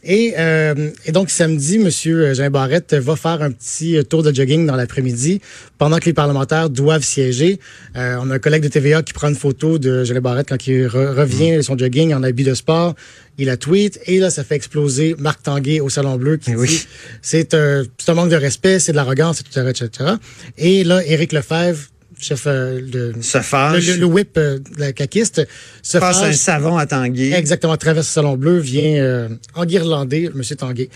Et, 0.03 0.33
euh, 0.37 0.89
et 1.05 1.11
donc, 1.13 1.29
samedi, 1.29 1.77
Monsieur 1.79 2.33
Jean 2.33 2.49
Barrette 2.49 2.93
va 2.93 3.15
faire 3.15 3.41
un 3.41 3.51
petit 3.51 3.97
tour 4.09 4.21
de 4.21 4.33
jogging 4.33 4.65
dans 4.65 4.75
l'après-midi 4.75 5.39
pendant 5.77 5.97
que 5.99 6.05
les 6.05 6.13
parlementaires 6.13 6.69
doivent 6.69 7.03
siéger. 7.05 7.59
Euh, 7.95 8.17
on 8.21 8.29
a 8.31 8.35
un 8.35 8.39
collègue 8.39 8.63
de 8.63 8.67
TVA 8.67 9.01
qui 9.01 9.13
prend 9.13 9.29
une 9.29 9.35
photo 9.35 9.77
de 9.79 10.03
Jean 10.03 10.19
Barrette 10.19 10.49
quand 10.49 10.67
il 10.67 10.85
re- 10.85 11.13
revient 11.15 11.55
de 11.55 11.61
son 11.61 11.77
jogging 11.77 12.13
en 12.13 12.23
habit 12.23 12.43
de 12.43 12.53
sport. 12.53 12.95
Il 13.37 13.45
la 13.45 13.55
tweet 13.55 13.99
et 14.07 14.19
là, 14.19 14.29
ça 14.29 14.43
fait 14.43 14.55
exploser 14.55 15.15
Marc 15.19 15.43
Tanguay 15.43 15.79
au 15.79 15.89
Salon 15.89 16.17
Bleu 16.17 16.37
qui 16.37 16.51
Eh 16.51 16.55
oui. 16.55 16.67
dit 16.67 16.87
c'est 17.21 17.53
un, 17.53 17.83
c'est 17.97 18.09
un 18.09 18.13
manque 18.15 18.29
de 18.31 18.35
respect, 18.35 18.79
c'est 18.79 18.91
de 18.91 18.97
l'arrogance, 18.97 19.39
etc., 19.41 19.67
etc. 19.69 20.09
Et 20.57 20.83
là, 20.83 21.01
Éric 21.05 21.31
Lefebvre, 21.33 21.79
chef 22.19 22.43
euh, 22.47 22.81
de... 22.81 23.13
Se 23.21 23.37
Le, 23.37 23.43
fâche. 23.43 23.87
le- 23.87 23.95
le 23.97 24.05
whip 24.05 24.37
euh, 24.37 24.59
la 24.77 24.91
caquiste 24.93 25.47
se 25.83 25.97
passe 25.97 26.17
un 26.17 26.21
fâche 26.27 26.35
savon 26.35 26.77
à 26.77 26.85
Tanguy. 26.85 27.31
Exactement, 27.33 27.77
traverse 27.77 28.07
le 28.07 28.11
Salon 28.11 28.37
Bleu, 28.37 28.57
vient 28.57 28.95
euh, 29.01 29.29
enguirlander 29.55 30.31
M. 30.33 30.41
Tanguay. 30.57 30.89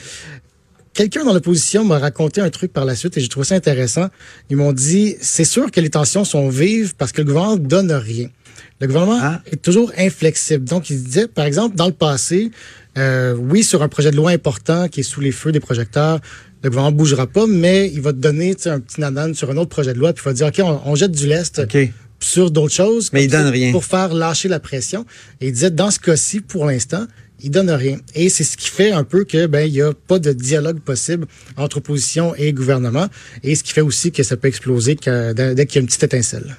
Quelqu'un 0.93 1.23
dans 1.23 1.33
l'opposition 1.33 1.85
m'a 1.85 1.99
raconté 1.99 2.41
un 2.41 2.49
truc 2.49 2.73
par 2.73 2.83
la 2.85 2.95
suite 2.95 3.17
et 3.17 3.21
j'ai 3.21 3.29
trouvé 3.29 3.45
ça 3.45 3.55
intéressant. 3.55 4.09
Ils 4.49 4.57
m'ont 4.57 4.73
dit, 4.73 5.15
c'est 5.21 5.45
sûr 5.45 5.71
que 5.71 5.79
les 5.79 5.89
tensions 5.89 6.25
sont 6.25 6.49
vives 6.49 6.95
parce 6.97 7.13
que 7.13 7.21
le 7.21 7.27
gouvernement 7.27 7.55
donne 7.55 7.91
rien. 7.93 8.27
Le 8.81 8.87
gouvernement 8.87 9.19
Ah. 9.21 9.41
est 9.49 9.61
toujours 9.61 9.91
inflexible. 9.97 10.65
Donc, 10.65 10.89
il 10.89 11.01
disait, 11.01 11.27
par 11.27 11.45
exemple, 11.45 11.75
dans 11.77 11.85
le 11.87 11.93
passé, 11.93 12.51
euh, 12.97 13.35
oui, 13.35 13.63
sur 13.63 13.81
un 13.83 13.87
projet 13.87 14.11
de 14.11 14.15
loi 14.15 14.31
important 14.31 14.87
qui 14.87 14.99
est 15.01 15.03
sous 15.03 15.21
les 15.21 15.31
feux 15.31 15.51
des 15.51 15.59
projecteurs, 15.59 16.19
le 16.63 16.69
gouvernement 16.69 16.95
bougera 16.95 17.25
pas, 17.27 17.47
mais 17.47 17.89
il 17.93 18.01
va 18.01 18.11
te 18.13 18.17
donner 18.17 18.55
un 18.65 18.79
petit 18.79 18.99
nanan 19.01 19.33
sur 19.33 19.49
un 19.49 19.57
autre 19.57 19.69
projet 19.69 19.93
de 19.93 19.99
loi, 19.99 20.13
puis 20.13 20.21
il 20.25 20.29
va 20.29 20.33
dire, 20.33 20.47
OK, 20.47 20.59
on, 20.59 20.91
on 20.91 20.95
jette 20.95 21.11
du 21.11 21.25
lest 21.27 21.59
sur 22.19 22.51
d'autres 22.51 22.73
choses. 22.75 23.09
Mais 23.13 23.23
il 23.23 23.29
comme 23.31 23.39
donne 23.39 23.47
ça, 23.47 23.51
rien. 23.51 23.71
Pour 23.71 23.83
faire 23.85 24.13
lâcher 24.13 24.47
la 24.47 24.59
pression. 24.59 25.05
Et 25.39 25.47
il 25.47 25.53
disait, 25.53 25.71
dans 25.71 25.89
ce 25.89 25.99
cas-ci, 25.99 26.39
pour 26.41 26.65
l'instant, 26.65 27.07
il 27.43 27.49
donne 27.49 27.71
rien. 27.71 27.97
Et 28.13 28.29
c'est 28.29 28.43
ce 28.43 28.55
qui 28.57 28.69
fait 28.69 28.91
un 28.91 29.03
peu 29.03 29.23
que 29.23 29.47
ben 29.47 29.65
il 29.67 29.73
y 29.73 29.81
a 29.81 29.91
pas 30.07 30.19
de 30.19 30.31
dialogue 30.31 30.79
possible 30.79 31.25
entre 31.57 31.77
opposition 31.77 32.35
et 32.35 32.53
gouvernement. 32.53 33.07
Et 33.41 33.55
ce 33.55 33.63
qui 33.63 33.73
fait 33.73 33.81
aussi 33.81 34.11
que 34.11 34.21
ça 34.21 34.37
peut 34.37 34.47
exploser 34.47 34.95
que- 34.95 35.33
dès 35.33 35.65
qu'il 35.65 35.77
y 35.77 35.79
a 35.79 35.81
une 35.81 35.87
petite 35.87 36.03
étincelle. 36.03 36.55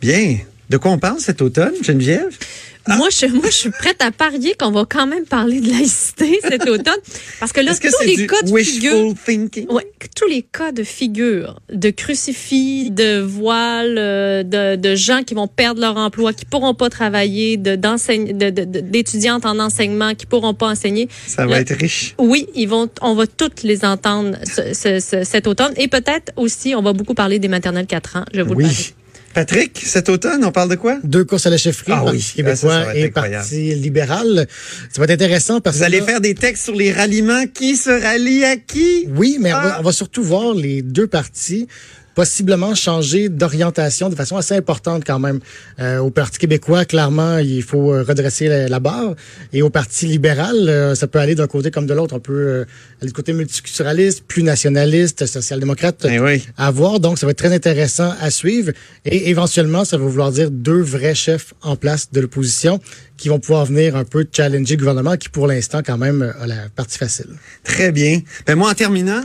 Bien. 0.00 0.38
De 0.70 0.76
quoi 0.76 0.92
on 0.92 0.98
parle 0.98 1.18
cet 1.18 1.42
automne, 1.42 1.74
Geneviève? 1.82 2.36
Moi, 2.86 3.08
je, 3.10 3.26
moi, 3.26 3.46
je 3.46 3.50
suis 3.54 3.70
prête 3.70 4.02
à 4.02 4.10
parier 4.10 4.54
qu'on 4.58 4.70
va 4.70 4.84
quand 4.88 5.06
même 5.06 5.24
parler 5.24 5.60
de 5.60 5.70
laïcité 5.70 6.38
cet 6.42 6.68
automne. 6.68 6.98
Parce 7.40 7.52
que 7.52 7.60
là, 7.60 7.72
que 7.80 7.88
tous 7.88 8.04
les 8.04 8.26
cas 8.26 8.42
de 8.42 8.50
figure. 8.72 9.14
thinking? 9.24 9.66
Ouais, 9.70 9.86
tous 10.14 10.26
les 10.28 10.42
cas 10.42 10.70
de 10.70 10.84
figure, 10.84 11.60
de 11.72 11.88
crucifix, 11.90 12.90
de 12.90 13.20
voiles, 13.20 13.96
euh, 13.98 14.42
de, 14.42 14.76
de 14.76 14.94
gens 14.94 15.22
qui 15.22 15.34
vont 15.34 15.48
perdre 15.48 15.80
leur 15.80 15.96
emploi, 15.96 16.32
qui 16.34 16.44
pourront 16.44 16.74
pas 16.74 16.90
travailler, 16.90 17.56
d'enseigne- 17.56 18.36
de- 18.36 18.50
d'étudiantes 18.50 19.46
en 19.46 19.58
enseignement 19.58 20.14
qui 20.14 20.26
pourront 20.26 20.54
pas 20.54 20.68
enseigner. 20.68 21.08
Ça 21.26 21.46
va 21.46 21.52
Là, 21.52 21.60
être 21.60 21.74
riche. 21.74 22.14
Oui, 22.18 22.46
ils 22.54 22.68
vont, 22.68 22.88
on 23.00 23.14
va 23.14 23.26
toutes 23.26 23.62
les 23.62 23.84
entendre 23.84 24.36
ce- 24.44 24.74
ce- 24.74 25.00
ce- 25.00 25.24
cet 25.24 25.46
automne. 25.46 25.72
Et 25.76 25.88
peut-être 25.88 26.32
aussi, 26.36 26.74
on 26.74 26.82
va 26.82 26.92
beaucoup 26.92 27.14
parler 27.14 27.38
des 27.38 27.48
maternelles 27.48 27.86
4 27.86 28.16
ans. 28.16 28.24
Je 28.34 28.42
vous 28.42 28.54
le 28.54 28.62
parie. 28.64 28.94
Patrick, 29.34 29.82
cet 29.84 30.08
automne, 30.08 30.44
on 30.44 30.52
parle 30.52 30.70
de 30.70 30.76
quoi? 30.76 30.98
Deux 31.02 31.24
courses 31.24 31.46
à 31.46 31.50
la 31.50 31.56
chefferie, 31.58 31.92
Ah 31.92 32.02
Parti 32.02 32.16
oui, 32.16 32.24
ah, 32.30 32.36
québécois 32.36 32.56
ça, 32.56 32.68
ça 32.80 32.84
va 32.86 32.90
être 32.92 32.96
et 32.96 33.04
incroyable. 33.06 33.34
Parti 33.42 33.74
libéral. 33.74 34.46
Ça 34.92 34.98
va 35.00 35.04
être 35.04 35.10
intéressant 35.10 35.60
parce 35.60 35.76
Vous 35.76 35.80
que 35.82 35.86
allez 35.86 36.00
là- 36.00 36.06
faire 36.06 36.20
des 36.20 36.34
textes 36.34 36.64
sur 36.64 36.74
les 36.74 36.92
ralliements. 36.92 37.44
Qui 37.52 37.76
se 37.76 37.90
rallie 37.90 38.44
à 38.44 38.56
qui? 38.56 39.08
Oui, 39.14 39.38
mais 39.40 39.52
on, 39.52 39.56
va, 39.56 39.72
Ah. 39.74 39.76
on 39.80 39.82
va 39.82 39.92
surtout 39.92 40.22
voir 40.22 40.54
les 40.54 40.82
deux 40.82 41.06
partis 41.08 41.66
possiblement 42.14 42.74
changer 42.74 43.28
d'orientation 43.28 44.08
de 44.08 44.14
façon 44.14 44.36
assez 44.36 44.54
importante 44.54 45.02
quand 45.06 45.18
même. 45.18 45.40
Euh, 45.80 45.98
au 45.98 46.10
Parti 46.10 46.38
québécois, 46.38 46.84
clairement, 46.84 47.38
il 47.38 47.62
faut 47.62 47.92
euh, 47.92 48.02
redresser 48.02 48.48
la, 48.48 48.68
la 48.68 48.80
barre. 48.80 49.14
Et 49.52 49.62
au 49.62 49.70
Parti 49.70 50.06
libéral, 50.06 50.56
euh, 50.68 50.94
ça 50.94 51.06
peut 51.06 51.18
aller 51.18 51.34
d'un 51.34 51.46
côté 51.46 51.70
comme 51.70 51.86
de 51.86 51.94
l'autre. 51.94 52.14
On 52.14 52.20
peut 52.20 52.32
euh, 52.32 52.64
aller 53.00 53.08
du 53.08 53.12
côté 53.12 53.32
multiculturaliste, 53.32 54.24
plus 54.26 54.42
nationaliste, 54.42 55.26
social-démocrate 55.26 56.06
Eh 56.08 56.18
oui. 56.20 56.46
à 56.56 56.70
voir. 56.70 57.00
Donc, 57.00 57.18
ça 57.18 57.26
va 57.26 57.32
être 57.32 57.38
très 57.38 57.52
intéressant 57.54 58.14
à 58.20 58.30
suivre. 58.30 58.72
Et 59.04 59.30
éventuellement, 59.30 59.84
ça 59.84 59.96
va 59.96 60.04
vouloir 60.04 60.30
dire 60.32 60.50
deux 60.50 60.80
vrais 60.80 61.14
chefs 61.14 61.52
en 61.62 61.76
place 61.76 62.10
de 62.12 62.20
l'opposition 62.20 62.80
qui 63.16 63.28
vont 63.28 63.38
pouvoir 63.38 63.64
venir 63.66 63.96
un 63.96 64.04
peu 64.04 64.26
challenger 64.30 64.74
le 64.74 64.78
gouvernement 64.80 65.16
qui, 65.16 65.28
pour 65.28 65.46
l'instant, 65.46 65.80
quand 65.84 65.98
même, 65.98 66.34
a 66.40 66.46
la 66.46 66.68
partie 66.74 66.98
facile. 66.98 67.26
Très 67.62 67.92
bien. 67.92 68.20
Ben 68.46 68.54
moi, 68.56 68.70
en 68.70 68.74
terminant, 68.74 69.22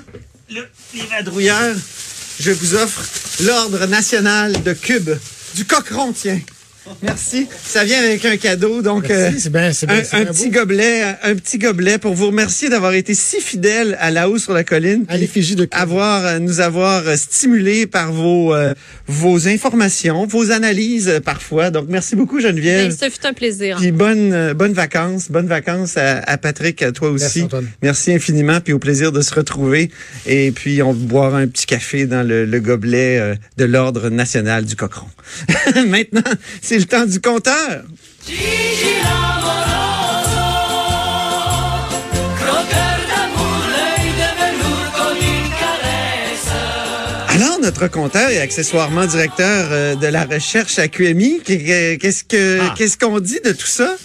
le, 0.50 0.62
les 0.94 1.06
vadrouilleurs, 1.08 1.76
je 2.40 2.52
vous 2.52 2.76
offre 2.76 3.02
l'Ordre 3.44 3.86
national 3.86 4.64
de 4.64 4.74
Cube. 4.74 5.12
Du 5.56 5.66
cochon, 5.66 6.14
tiens. 6.14 6.40
Merci. 7.02 7.48
Ça 7.66 7.84
vient 7.84 8.00
avec 8.00 8.26
un 8.26 8.38
cadeau, 8.38 8.82
donc 8.82 9.08
Merci, 9.10 9.36
euh, 9.36 9.40
c'est 9.40 9.52
bien, 9.52 9.72
c'est 9.74 9.86
bien, 9.88 9.98
un, 9.98 10.04
c'est 10.04 10.16
un 10.16 10.24
bien 10.24 10.34
petit 10.34 10.50
beau. 10.50 10.60
gobelet, 10.60 11.04
un 11.24 11.36
petit 11.36 11.58
gobelet 11.58 11.98
pour 11.98 12.14
vous 12.14 12.28
remercier 12.28 12.70
d'avoir 12.70 12.94
été 12.94 13.14
si 13.14 13.40
fidèle 13.42 13.98
à 14.00 14.12
la 14.12 14.30
haut 14.30 14.38
sur 14.38 14.54
la 14.54 14.64
colline. 14.64 15.06
À 15.08 15.18
l'effigie 15.18 15.56
de 15.56 15.68
avoir 15.72 16.26
euh, 16.26 16.40
nous 16.40 16.60
avoir 16.62 17.08
euh, 17.08 17.16
stimulé 17.16 17.86
par 17.88 18.12
vos 18.12 18.54
euh, 18.56 18.74
vos 19.08 19.48
informations, 19.48 20.26
vos 20.26 20.52
analyses 20.52 21.22
parfois. 21.24 21.70
Donc 21.70 21.86
merci 21.90 22.16
beaucoup 22.16 22.38
Ben, 22.38 22.48
Geneviève. 22.48 22.92
ce 22.98 23.10
fut 23.10 23.26
un 23.26 23.34
plaisir. 23.34 23.78
Puis 23.78 23.92
bonnes 23.92 24.34
euh, 24.34 24.54
bonnes 24.54 24.74
vacances, 24.74 25.30
bonnes 25.30 25.48
vacances 25.48 25.96
à, 25.98 26.20
à 26.20 26.38
Patrick, 26.38 26.82
à 26.82 26.92
toi 26.92 27.10
aussi. 27.10 27.24
Merci, 27.24 27.44
Antoine. 27.44 27.68
Merci 27.82 28.14
infiniment, 28.14 28.60
puis 28.62 28.74
au 28.74 28.80
plaisir 28.80 29.12
de 29.12 29.22
se 29.22 29.34
retrouver. 29.34 29.92
Et 30.26 30.52
puis 30.52 30.82
on 30.82 30.94
boira 30.94 31.38
un 31.38 31.48
petit 31.48 31.66
café 31.66 32.06
dans 32.06 32.28
le, 32.28 32.46
le 32.46 32.60
gobelet 32.60 33.20
euh, 33.20 33.36
de 33.58 33.66
l'ordre 33.66 34.10
national 34.10 34.66
du 34.66 34.76
cochon. 34.76 35.08
Maintenant, 35.88 36.22
c'est 36.62 36.79
le 36.80 36.86
temps 36.86 37.06
du 37.06 37.20
compteur. 37.22 37.84
Alors, 47.30 47.60
notre 47.62 47.88
compteur 47.88 48.30
et 48.30 48.40
accessoirement 48.40 49.06
directeur 49.06 49.68
euh, 49.72 49.96
de 49.96 50.08
la 50.08 50.26
recherche 50.26 50.80
à 50.80 50.88
QMI, 50.88 51.42
qu'est-ce 51.46 52.24
Ah. 52.62 52.74
qu'est-ce 52.78 52.98
qu'on 52.98 53.20
dit 53.20 53.40
de 53.46 53.52
tout 53.52 53.68
ça? 53.68 53.96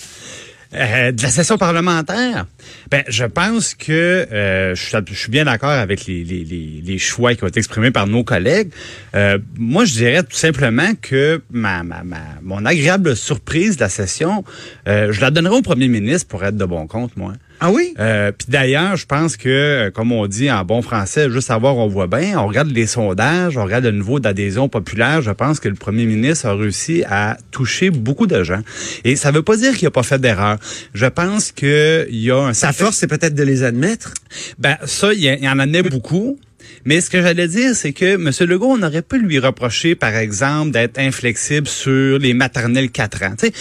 Euh, 0.74 1.12
de 1.12 1.22
la 1.22 1.28
session 1.28 1.56
parlementaire, 1.56 2.46
ben 2.90 3.04
je 3.06 3.24
pense 3.24 3.74
que 3.74 3.92
euh, 3.92 4.74
je, 4.74 5.14
suis, 5.14 5.30
bien 5.30 5.44
d'accord 5.44 5.70
avec 5.70 6.06
les, 6.06 6.24
les, 6.24 6.42
les, 6.42 6.82
les 6.84 6.98
choix 6.98 7.34
qui 7.34 7.44
ont 7.44 7.46
été 7.46 7.58
exprimés 7.58 7.92
par 7.92 8.08
nos 8.08 8.24
collègues. 8.24 8.72
Euh, 9.14 9.38
moi, 9.56 9.84
je 9.84 9.92
dirais 9.92 10.22
tout 10.24 10.36
simplement 10.36 10.92
que 11.00 11.42
ma, 11.50 11.84
ma, 11.84 12.02
ma 12.02 12.22
mon 12.42 12.64
agréable 12.64 13.14
surprise 13.14 13.76
de 13.76 13.82
la 13.82 13.88
session, 13.88 14.44
euh, 14.88 15.12
je 15.12 15.20
la 15.20 15.30
donnerai 15.30 15.54
au 15.54 15.62
premier 15.62 15.88
ministre 15.88 16.26
pour 16.28 16.44
être 16.44 16.56
de 16.56 16.64
bon 16.64 16.86
compte, 16.88 17.16
moi. 17.16 17.34
Ah 17.60 17.70
oui? 17.70 17.94
Euh, 17.98 18.32
Puis 18.32 18.48
d'ailleurs, 18.50 18.96
je 18.96 19.06
pense 19.06 19.36
que, 19.36 19.48
euh, 19.48 19.90
comme 19.90 20.12
on 20.12 20.26
dit 20.26 20.50
en 20.50 20.64
bon 20.64 20.82
français, 20.82 21.30
juste 21.30 21.46
savoir, 21.48 21.76
on 21.76 21.86
voit 21.86 22.08
bien, 22.08 22.38
on 22.38 22.46
regarde 22.46 22.70
les 22.70 22.86
sondages, 22.86 23.56
on 23.56 23.64
regarde 23.64 23.84
le 23.84 23.92
niveau 23.92 24.18
d'adhésion 24.20 24.68
populaire, 24.68 25.22
je 25.22 25.30
pense 25.30 25.60
que 25.60 25.68
le 25.68 25.74
premier 25.76 26.04
ministre 26.04 26.46
a 26.46 26.54
réussi 26.54 27.04
à 27.08 27.38
toucher 27.52 27.90
beaucoup 27.90 28.26
de 28.26 28.42
gens. 28.42 28.60
Et 29.04 29.16
ça 29.16 29.30
veut 29.30 29.42
pas 29.42 29.56
dire 29.56 29.76
qu'il 29.76 29.86
a 29.86 29.90
pas 29.92 30.02
fait 30.02 30.20
d'erreur. 30.20 30.58
Je 30.94 31.06
pense 31.06 31.52
qu'il 31.52 32.06
y 32.10 32.30
a 32.30 32.38
un 32.38 32.52
Sa 32.52 32.68
certain- 32.72 32.84
force, 32.86 32.96
c'est 32.98 33.06
peut-être 33.06 33.34
de 33.34 33.42
les 33.44 33.62
admettre? 33.62 34.12
ben 34.58 34.76
ça, 34.84 35.12
il 35.14 35.20
y, 35.20 35.26
il 35.26 35.48
en 35.48 35.52
en 35.58 35.74
a 35.74 35.82
beaucoup. 35.82 36.38
Mais 36.86 37.00
ce 37.00 37.08
que 37.10 37.20
j'allais 37.22 37.46
dire, 37.48 37.74
c'est 37.74 37.92
que 37.92 38.14
M. 38.14 38.30
Legault, 38.48 38.72
on 38.78 38.82
aurait 38.82 39.02
pu 39.02 39.18
lui 39.18 39.38
reprocher, 39.38 39.94
par 39.94 40.14
exemple, 40.16 40.70
d'être 40.70 40.98
inflexible 40.98 41.66
sur 41.66 42.18
les 42.18 42.34
maternelles 42.34 42.90
4 42.90 43.22
ans. 43.22 43.34
Tu 43.38 43.46
sais, 43.48 43.52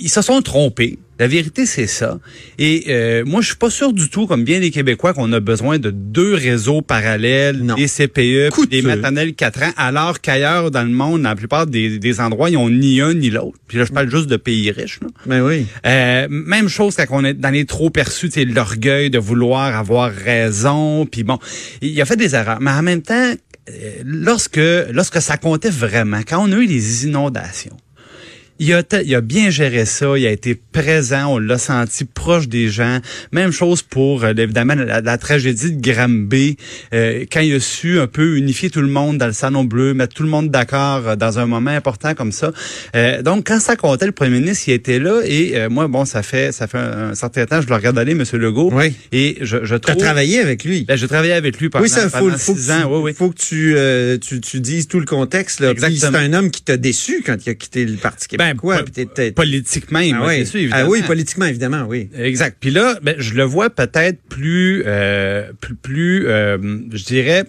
ils 0.00 0.08
se 0.08 0.22
sont 0.22 0.40
trompés. 0.42 0.98
La 1.20 1.28
vérité, 1.28 1.66
c'est 1.66 1.86
ça. 1.86 2.18
Et 2.58 2.86
euh, 2.88 3.24
moi, 3.26 3.42
je 3.42 3.48
suis 3.48 3.56
pas 3.56 3.68
sûr 3.68 3.92
du 3.92 4.08
tout, 4.08 4.26
comme 4.26 4.42
bien 4.42 4.58
les 4.58 4.70
Québécois, 4.70 5.12
qu'on 5.12 5.30
a 5.34 5.38
besoin 5.38 5.78
de 5.78 5.90
deux 5.90 6.32
réseaux 6.34 6.80
parallèles, 6.80 7.58
Non. 7.62 7.74
des 7.74 7.88
CPE, 7.88 8.14
puis 8.14 8.48
Coûteux. 8.50 8.68
des 8.70 8.80
maternelles 8.82 9.34
4 9.34 9.62
ans, 9.64 9.70
alors 9.76 10.22
qu'ailleurs 10.22 10.70
dans 10.70 10.82
le 10.82 10.88
monde, 10.88 11.20
dans 11.22 11.28
la 11.28 11.36
plupart 11.36 11.66
des, 11.66 11.98
des 11.98 12.20
endroits, 12.20 12.48
ils 12.48 12.56
ont 12.56 12.70
ni 12.70 13.02
un 13.02 13.12
ni 13.12 13.28
l'autre. 13.28 13.58
Puis 13.68 13.76
là, 13.76 13.84
je 13.84 13.92
parle 13.92 14.10
juste 14.10 14.28
de 14.28 14.36
pays 14.38 14.70
riches. 14.70 14.98
Là. 15.02 15.08
Ben 15.26 15.42
oui. 15.42 15.66
Euh, 15.86 16.26
même 16.30 16.68
chose 16.70 16.96
quand 16.96 17.04
on 17.10 17.24
est 17.24 17.34
dans 17.34 17.50
les 17.50 17.66
trop 17.66 17.90
perçus, 17.90 18.30
c'est 18.32 18.46
l'orgueil 18.46 19.10
de 19.10 19.18
vouloir 19.18 19.76
avoir 19.76 20.10
raison. 20.10 21.04
Puis 21.04 21.22
bon, 21.22 21.38
il 21.82 22.00
a 22.00 22.06
fait 22.06 22.16
des 22.16 22.34
erreurs. 22.34 22.60
Mais 22.62 22.70
en 22.70 22.82
même 22.82 23.02
temps, 23.02 23.32
euh, 23.68 23.90
lorsque 24.06 24.58
lorsque 24.90 25.20
ça 25.20 25.36
comptait 25.36 25.68
vraiment, 25.68 26.20
quand 26.26 26.42
on 26.42 26.50
a 26.50 26.56
eu 26.56 26.64
les 26.66 27.04
inondations, 27.04 27.76
il 28.60 28.72
a, 28.74 28.82
il 29.04 29.14
a 29.14 29.20
bien 29.22 29.50
géré 29.50 29.86
ça, 29.86 30.16
il 30.16 30.26
a 30.26 30.30
été 30.30 30.54
présent, 30.54 31.34
on 31.34 31.38
l'a 31.38 31.58
senti 31.58 32.04
proche 32.04 32.46
des 32.46 32.68
gens. 32.68 32.98
Même 33.32 33.50
chose 33.50 33.82
pour, 33.82 34.22
euh, 34.22 34.34
évidemment, 34.36 34.74
la, 34.74 35.00
la 35.00 35.18
tragédie 35.18 35.72
de 35.72 35.80
Granby, 35.92 36.56
euh, 36.94 37.24
quand 37.32 37.40
il 37.40 37.54
a 37.54 37.60
su 37.60 37.98
un 37.98 38.06
peu 38.06 38.36
unifier 38.36 38.70
tout 38.70 38.82
le 38.82 38.88
monde 38.88 39.18
dans 39.18 39.26
le 39.26 39.32
salon 39.32 39.64
bleu, 39.64 39.94
mettre 39.94 40.14
tout 40.14 40.22
le 40.22 40.28
monde 40.28 40.50
d'accord 40.50 41.08
euh, 41.08 41.16
dans 41.16 41.38
un 41.38 41.46
moment 41.46 41.70
important 41.70 42.14
comme 42.14 42.32
ça. 42.32 42.52
Euh, 42.94 43.22
donc, 43.22 43.46
quand 43.46 43.60
ça 43.60 43.76
comptait, 43.76 44.06
le 44.06 44.12
premier 44.12 44.38
ministre, 44.40 44.64
il 44.68 44.74
était 44.74 44.98
là 44.98 45.22
et 45.24 45.56
euh, 45.56 45.68
moi, 45.70 45.88
bon, 45.88 46.04
ça 46.04 46.22
fait 46.22 46.52
ça 46.52 46.66
fait 46.66 46.78
un, 46.78 47.10
un 47.10 47.14
certain 47.14 47.46
temps, 47.46 47.60
je 47.62 47.66
le 47.66 47.74
regarde 47.74 47.98
aller, 47.98 48.12
M. 48.12 48.24
Legault, 48.34 48.70
Oui. 48.72 48.92
et 49.10 49.38
je, 49.40 49.64
je 49.64 49.74
trouve... 49.74 49.96
travaillé 49.96 50.38
avec 50.38 50.64
lui. 50.64 50.84
Ben, 50.84 50.96
j'ai 50.96 51.08
travaillé 51.08 51.32
avec 51.32 51.58
lui 51.58 51.70
pendant, 51.70 51.82
oui, 51.82 51.88
ça, 51.88 52.08
faut, 52.10 52.18
pendant 52.26 52.36
faut, 52.38 52.54
six 52.54 52.66
que 52.66 52.72
ans. 52.72 52.80
tu, 52.82 52.86
Oui, 52.94 53.00
oui. 53.04 53.14
faut 53.16 53.30
que 53.30 53.38
tu, 53.38 53.74
euh, 53.76 54.18
tu, 54.18 54.40
tu 54.40 54.60
dises 54.60 54.86
tout 54.86 55.00
le 55.00 55.06
contexte. 55.06 55.60
Là. 55.60 55.74
Puis 55.74 55.84
Exactement. 55.84 56.18
C'est 56.20 56.24
un 56.26 56.32
homme 56.34 56.50
qui 56.50 56.62
t'a 56.62 56.76
déçu 56.76 57.22
quand 57.24 57.36
il 57.46 57.50
a 57.50 57.54
quitté 57.54 57.84
le 57.86 57.96
Parti 57.96 58.26
Ben, 58.36 58.49
po- 58.54 58.90
t'étais- 58.90 59.32
Politiquement, 59.32 60.00
ah, 60.00 60.26
oui. 60.26 60.44
ah 60.54 60.58
évidemment. 60.58 60.88
oui, 60.88 61.02
politiquement, 61.02 61.46
évidemment, 61.46 61.84
oui. 61.88 62.08
Exact. 62.16 62.56
Puis 62.60 62.70
là, 62.70 62.98
ben, 63.02 63.14
je 63.18 63.34
le 63.34 63.42
vois 63.44 63.70
peut-être 63.70 64.18
plus, 64.28 64.82
euh, 64.86 65.50
plus, 65.60 65.74
plus 65.74 66.26
euh, 66.26 66.58
je 66.92 67.04
dirais, 67.04 67.44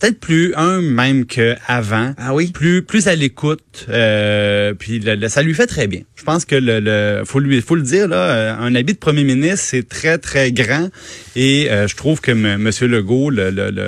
peut-être 0.00 0.18
plus 0.18 0.52
un 0.56 0.80
même 0.82 1.24
qu'avant. 1.26 2.14
Ah 2.18 2.34
oui? 2.34 2.50
Plus, 2.52 2.82
plus 2.82 3.06
à 3.08 3.14
l'écoute. 3.14 3.86
Euh, 3.88 4.74
puis 4.74 4.98
le- 4.98 5.14
le- 5.14 5.28
ça 5.28 5.42
lui 5.42 5.54
fait 5.54 5.66
très 5.68 5.86
bien. 5.86 6.00
Je 6.16 6.24
pense 6.24 6.44
que 6.44 6.56
le, 6.56 6.80
le 6.80 7.22
faut 7.24 7.38
lui, 7.40 7.60
faut 7.62 7.76
le 7.76 7.82
dire 7.82 8.08
là, 8.08 8.16
euh, 8.16 8.54
un 8.58 8.74
habit 8.74 8.94
de 8.94 8.98
premier 8.98 9.24
ministre 9.24 9.58
c'est 9.70 9.88
très 9.88 10.18
très 10.18 10.50
grand 10.52 10.88
et 11.36 11.70
euh, 11.70 11.86
je 11.88 11.94
trouve 11.96 12.20
que 12.20 12.30
M. 12.32 12.56
Monsieur 12.58 12.86
Legault 12.88 13.30
le, 13.30 13.50
le, 13.50 13.70
le, 13.70 13.82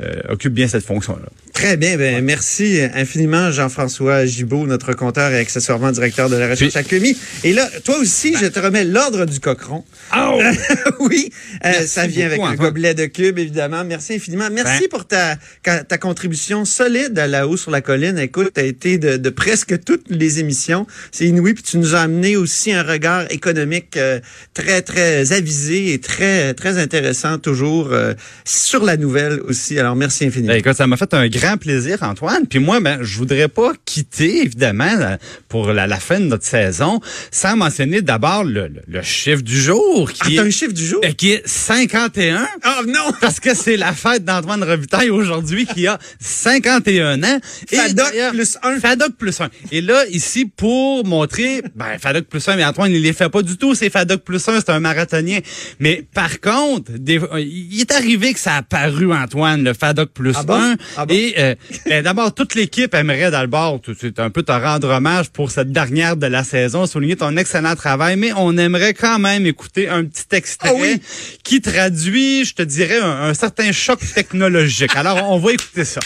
euh, 0.00 0.20
occupe 0.28 0.52
bien 0.54 0.68
cette 0.68 0.84
fonction 0.84 1.16
là. 1.16 1.28
Très 1.58 1.76
bien. 1.76 1.96
Ben, 1.96 2.24
Merci 2.24 2.80
infiniment, 2.94 3.50
Jean-François 3.50 4.24
Gibault, 4.26 4.68
notre 4.68 4.92
compteur 4.92 5.32
et 5.32 5.40
accessoirement 5.40 5.90
directeur 5.90 6.30
de 6.30 6.36
la 6.36 6.48
recherche 6.48 6.70
Puis- 6.74 6.78
à 6.78 6.84
QMI. 6.84 7.16
Et 7.42 7.52
là, 7.52 7.68
toi 7.84 7.96
aussi, 7.98 8.36
je 8.40 8.46
te 8.46 8.60
remets 8.60 8.84
l'ordre 8.84 9.24
du 9.24 9.40
cochon. 9.40 9.84
oui, 11.00 11.32
euh, 11.64 11.72
ça 11.84 12.06
vient 12.06 12.26
avec 12.26 12.38
un 12.40 12.54
gobelet 12.54 12.94
de 12.94 13.06
cube, 13.06 13.40
évidemment. 13.40 13.82
Merci 13.84 14.14
infiniment. 14.14 14.48
Merci 14.52 14.82
Ben. 14.82 14.88
pour 14.88 15.08
ta, 15.08 15.34
ta, 15.64 15.82
ta 15.82 15.98
contribution 15.98 16.64
solide 16.64 17.18
à 17.18 17.26
la 17.26 17.48
haut 17.48 17.56
sur 17.56 17.72
la 17.72 17.80
colline. 17.80 18.18
Écoute, 18.20 18.52
tu 18.54 18.60
as 18.60 18.64
été 18.64 18.96
de, 18.98 19.16
de 19.16 19.30
presque 19.30 19.82
toutes 19.82 20.04
les 20.10 20.38
émissions. 20.38 20.86
C'est 21.10 21.24
inouï. 21.24 21.54
Puis 21.54 21.64
tu 21.64 21.78
nous 21.78 21.96
as 21.96 22.02
amené 22.02 22.36
aussi 22.36 22.72
un 22.72 22.84
regard 22.84 23.24
économique 23.30 23.96
euh, 23.96 24.20
très, 24.54 24.80
très 24.82 25.32
avisé 25.32 25.92
et 25.92 25.98
très, 25.98 26.54
très 26.54 26.78
intéressant 26.78 27.38
toujours 27.38 27.88
euh, 27.90 28.14
sur 28.44 28.84
la 28.84 28.96
nouvelle 28.96 29.40
aussi. 29.40 29.76
Alors, 29.76 29.96
merci 29.96 30.24
infiniment. 30.26 30.52
Ben, 30.52 30.60
écoute, 30.60 30.76
ça 30.76 30.86
m'a 30.86 30.96
fait 30.96 31.12
un 31.14 31.26
grand 31.28 31.47
plaisir, 31.56 31.98
Antoine. 32.02 32.46
Puis 32.46 32.58
moi, 32.58 32.80
ben, 32.80 32.98
je 33.02 33.16
voudrais 33.18 33.48
pas 33.48 33.72
quitter, 33.84 34.42
évidemment, 34.42 34.94
la- 34.98 35.18
pour 35.48 35.72
la, 35.72 35.86
la 35.86 35.98
fin 35.98 36.20
de 36.20 36.26
notre 36.26 36.44
saison, 36.44 37.00
sans 37.30 37.56
mentionner 37.56 38.02
d'abord 38.02 38.44
le, 38.44 38.68
le- 38.68 38.82
le 38.86 39.02
chiffre 39.02 39.42
du 39.42 39.60
jour, 39.60 40.10
Ah, 40.20 40.24
qui, 40.26 40.36
t'as 40.36 40.42
est, 40.44 40.46
un 40.46 40.50
chiffre 40.50 40.72
du 40.72 40.86
jour? 40.86 41.00
qui 41.16 41.30
est 41.32 41.42
51. 41.46 42.46
Oh 42.66 42.84
non! 42.86 43.12
Parce 43.20 43.40
que 43.40 43.54
c'est 43.54 43.76
la 43.76 43.92
fête 43.92 44.24
d'Antoine 44.24 44.62
Revitaille 44.62 45.10
aujourd'hui 45.10 45.66
qui 45.66 45.86
a 45.86 45.98
51 46.20 47.22
ans. 47.22 47.40
Et 47.70 47.76
Fadoc 47.76 48.12
plus 48.30 48.58
un. 48.62 48.78
Fadoc 48.80 49.12
plus 49.16 49.40
un. 49.40 49.48
Et 49.72 49.80
là, 49.80 50.04
ici, 50.10 50.44
pour 50.46 51.04
montrer, 51.06 51.62
ben, 51.74 51.98
Fadoc 51.98 52.24
plus 52.26 52.46
un, 52.48 52.56
mais 52.56 52.64
Antoine, 52.64 52.92
il 52.92 53.02
les 53.02 53.12
fait 53.12 53.28
pas 53.28 53.42
du 53.42 53.56
tout, 53.56 53.74
c'est 53.74 53.90
Fadoc 53.90 54.22
plus 54.22 54.46
un, 54.48 54.60
c'est 54.60 54.70
un 54.70 54.80
marathonien. 54.80 55.38
Mais 55.80 56.04
par 56.14 56.40
contre, 56.40 56.92
des- 56.98 57.20
il 57.38 57.80
est 57.80 57.92
arrivé 57.92 58.32
que 58.34 58.40
ça 58.40 58.56
a 58.56 58.62
paru, 58.62 59.12
Antoine, 59.12 59.62
le 59.64 59.72
Fadoc 59.74 60.10
plus 60.12 60.32
Ah 60.36 60.42
bon? 60.42 60.54
un. 60.54 60.76
Ah 60.96 61.06
bon? 61.06 61.14
Et 61.14 61.34
euh, 61.38 61.54
ben, 61.86 62.02
d'abord, 62.02 62.34
toute 62.34 62.54
l'équipe 62.54 62.92
aimerait 62.94 63.30
d'abord, 63.30 63.80
tout- 63.80 63.94
c'est 63.98 64.18
un 64.18 64.30
peu 64.30 64.42
te 64.42 64.52
rendre 64.52 64.88
hommage 64.90 65.30
pour 65.30 65.50
cette 65.50 65.70
dernière 65.72 66.16
de 66.16 66.26
la 66.26 66.44
saison, 66.44 66.86
souligner 66.86 67.16
ton 67.16 67.36
excellent 67.36 67.74
travail, 67.76 68.16
mais 68.16 68.32
on 68.36 68.56
aimerait 68.58 68.94
quand 68.94 69.18
même 69.18 69.46
écouter 69.46 69.88
un 69.88 70.04
petit 70.04 70.24
extrait 70.32 70.70
Ah 70.72 70.78
oui? 70.78 71.00
qui 71.44 71.60
traduit, 71.60 72.44
je 72.44 72.54
te 72.54 72.62
dirais, 72.62 72.98
un, 73.00 73.22
un 73.30 73.34
certain 73.34 73.72
choc 73.72 74.00
technologique. 74.14 74.94
Alors, 74.96 75.30
on 75.30 75.38
va 75.38 75.52
écouter 75.52 75.84
ça. 75.84 76.00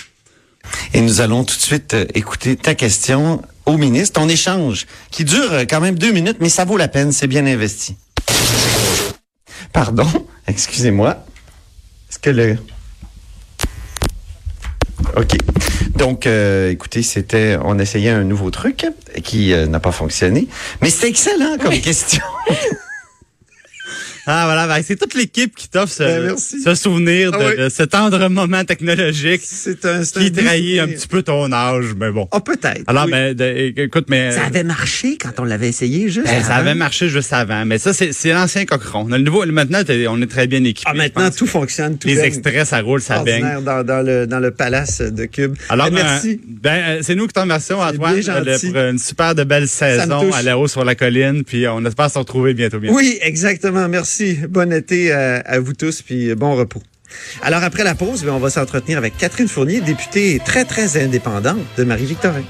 Et 0.94 1.00
nous 1.00 1.20
allons 1.20 1.42
tout 1.44 1.56
de 1.56 1.60
suite 1.62 1.94
euh, 1.94 2.04
écouter 2.14 2.54
ta 2.56 2.74
question 2.74 3.42
au 3.66 3.76
ministre, 3.78 4.20
ton 4.20 4.28
échange, 4.28 4.86
qui 5.10 5.24
dure 5.24 5.52
euh, 5.52 5.64
quand 5.68 5.80
même 5.80 5.98
deux 5.98 6.12
minutes, 6.12 6.36
mais 6.40 6.48
ça 6.48 6.64
vaut 6.64 6.76
la 6.76 6.88
peine, 6.88 7.10
c'est 7.12 7.26
bien 7.26 7.46
investi. 7.46 7.96
Pardon, 9.72 10.06
excusez-moi. 10.46 11.24
Est-ce 12.10 12.18
que 12.18 12.30
le... 12.30 12.56
OK. 15.16 15.36
Donc, 15.96 16.26
euh, 16.26 16.70
écoutez, 16.70 17.02
c'était, 17.02 17.56
on 17.62 17.78
essayait 17.78 18.10
un 18.10 18.24
nouveau 18.24 18.50
truc 18.50 18.86
qui 19.22 19.52
euh, 19.52 19.66
n'a 19.66 19.80
pas 19.80 19.92
fonctionné, 19.92 20.48
mais 20.80 20.90
c'était 20.90 21.08
excellent 21.08 21.56
comme 21.60 21.78
question. 21.78 22.24
Ah 24.26 24.42
voilà, 24.46 24.66
ben, 24.68 24.82
c'est 24.86 24.96
toute 24.96 25.14
l'équipe 25.14 25.54
qui 25.56 25.68
t'offre 25.68 25.92
ce, 25.92 26.02
Ben, 26.02 26.36
ce 26.36 26.74
souvenir 26.74 27.32
de, 27.32 27.38
Ah 27.40 27.46
oui. 27.50 27.56
de 27.64 27.68
ce 27.68 27.82
tendre 27.82 28.28
moment 28.28 28.64
technologique 28.64 29.42
un, 29.84 30.00
un 30.00 30.04
qui 30.04 30.32
trahit 30.32 30.78
un 30.80 30.86
petit 30.88 31.08
peu 31.08 31.22
ton 31.22 31.50
âge, 31.52 31.86
mais 31.98 32.10
bon. 32.12 32.28
Oh, 32.30 32.40
peut-être. 32.40 32.82
Alors, 32.86 33.06
oui. 33.06 33.10
ben, 33.10 33.34
de- 33.34 33.80
écoute, 33.82 34.06
mais 34.08 34.30
ça 34.32 34.44
avait 34.44 34.62
marché 34.62 35.16
quand 35.20 35.40
on 35.40 35.44
l'avait 35.44 35.68
essayé 35.68 36.08
juste. 36.08 36.26
ben, 36.26 36.42
ça 36.42 36.54
avant. 36.56 36.66
avait 36.68 36.74
marché 36.74 37.08
juste 37.08 37.32
avant, 37.32 37.64
mais 37.64 37.78
ça 37.78 37.92
c'est 37.92 38.32
l'ancien 38.32 38.64
cochon. 38.64 39.06
Le 39.08 39.18
nouveau, 39.18 39.44
maintenant, 39.46 39.80
on 40.08 40.22
est 40.22 40.26
très 40.30 40.46
bien 40.46 40.62
équipé. 40.64 40.88
Ah, 40.90 40.94
maintenant, 40.94 41.30
tout 41.30 41.46
fonctionne. 41.46 41.98
Tout 41.98 42.06
les 42.06 42.14
baigne. 42.16 42.24
extraits, 42.26 42.66
ça 42.66 42.80
roule, 42.80 43.00
ça 43.02 43.24
baigne. 43.24 43.62
Dans, 43.64 43.82
dans 43.84 44.06
le, 44.06 44.26
dans 44.26 44.38
le 44.40 44.50
palace 44.52 45.00
de 45.00 45.24
Cube. 45.24 45.54
Alors, 45.68 45.88
Eh, 45.88 45.94
merci. 45.94 46.40
ben, 46.46 46.70
euh, 46.70 46.98
c'est 47.02 47.14
nous 47.16 47.26
qui 47.26 47.32
te 47.32 47.40
remercions, 47.40 47.80
Antoine, 47.80 48.20
euh, 48.28 48.58
pour 48.58 48.76
une 48.80 48.98
super 48.98 49.34
de 49.34 49.42
belle 49.44 49.66
saison 49.68 50.30
à 50.32 50.42
la 50.42 50.56
haut 50.58 50.68
sur 50.68 50.84
la 50.84 50.94
colline, 50.94 51.42
puis 51.44 51.66
on 51.66 51.84
espère 51.84 52.10
se 52.10 52.18
retrouver 52.18 52.54
bientôt. 52.54 52.78
bientôt. 52.78 52.96
Oui, 52.96 53.18
exactement. 53.20 53.88
Merci. 53.88 54.11
Bon 54.48 54.72
été 54.72 55.12
à, 55.12 55.36
à 55.40 55.58
vous 55.58 55.72
tous, 55.72 56.02
puis 56.02 56.34
bon 56.34 56.54
repos. 56.54 56.82
Alors, 57.42 57.62
après 57.62 57.84
la 57.84 57.94
pause, 57.94 58.24
ben, 58.24 58.32
on 58.32 58.38
va 58.38 58.50
s'entretenir 58.50 58.98
avec 58.98 59.16
Catherine 59.16 59.48
Fournier, 59.48 59.80
députée 59.80 60.40
très, 60.44 60.64
très 60.64 61.02
indépendante 61.02 61.60
de 61.76 61.84
Marie-Victorin. 61.84 62.42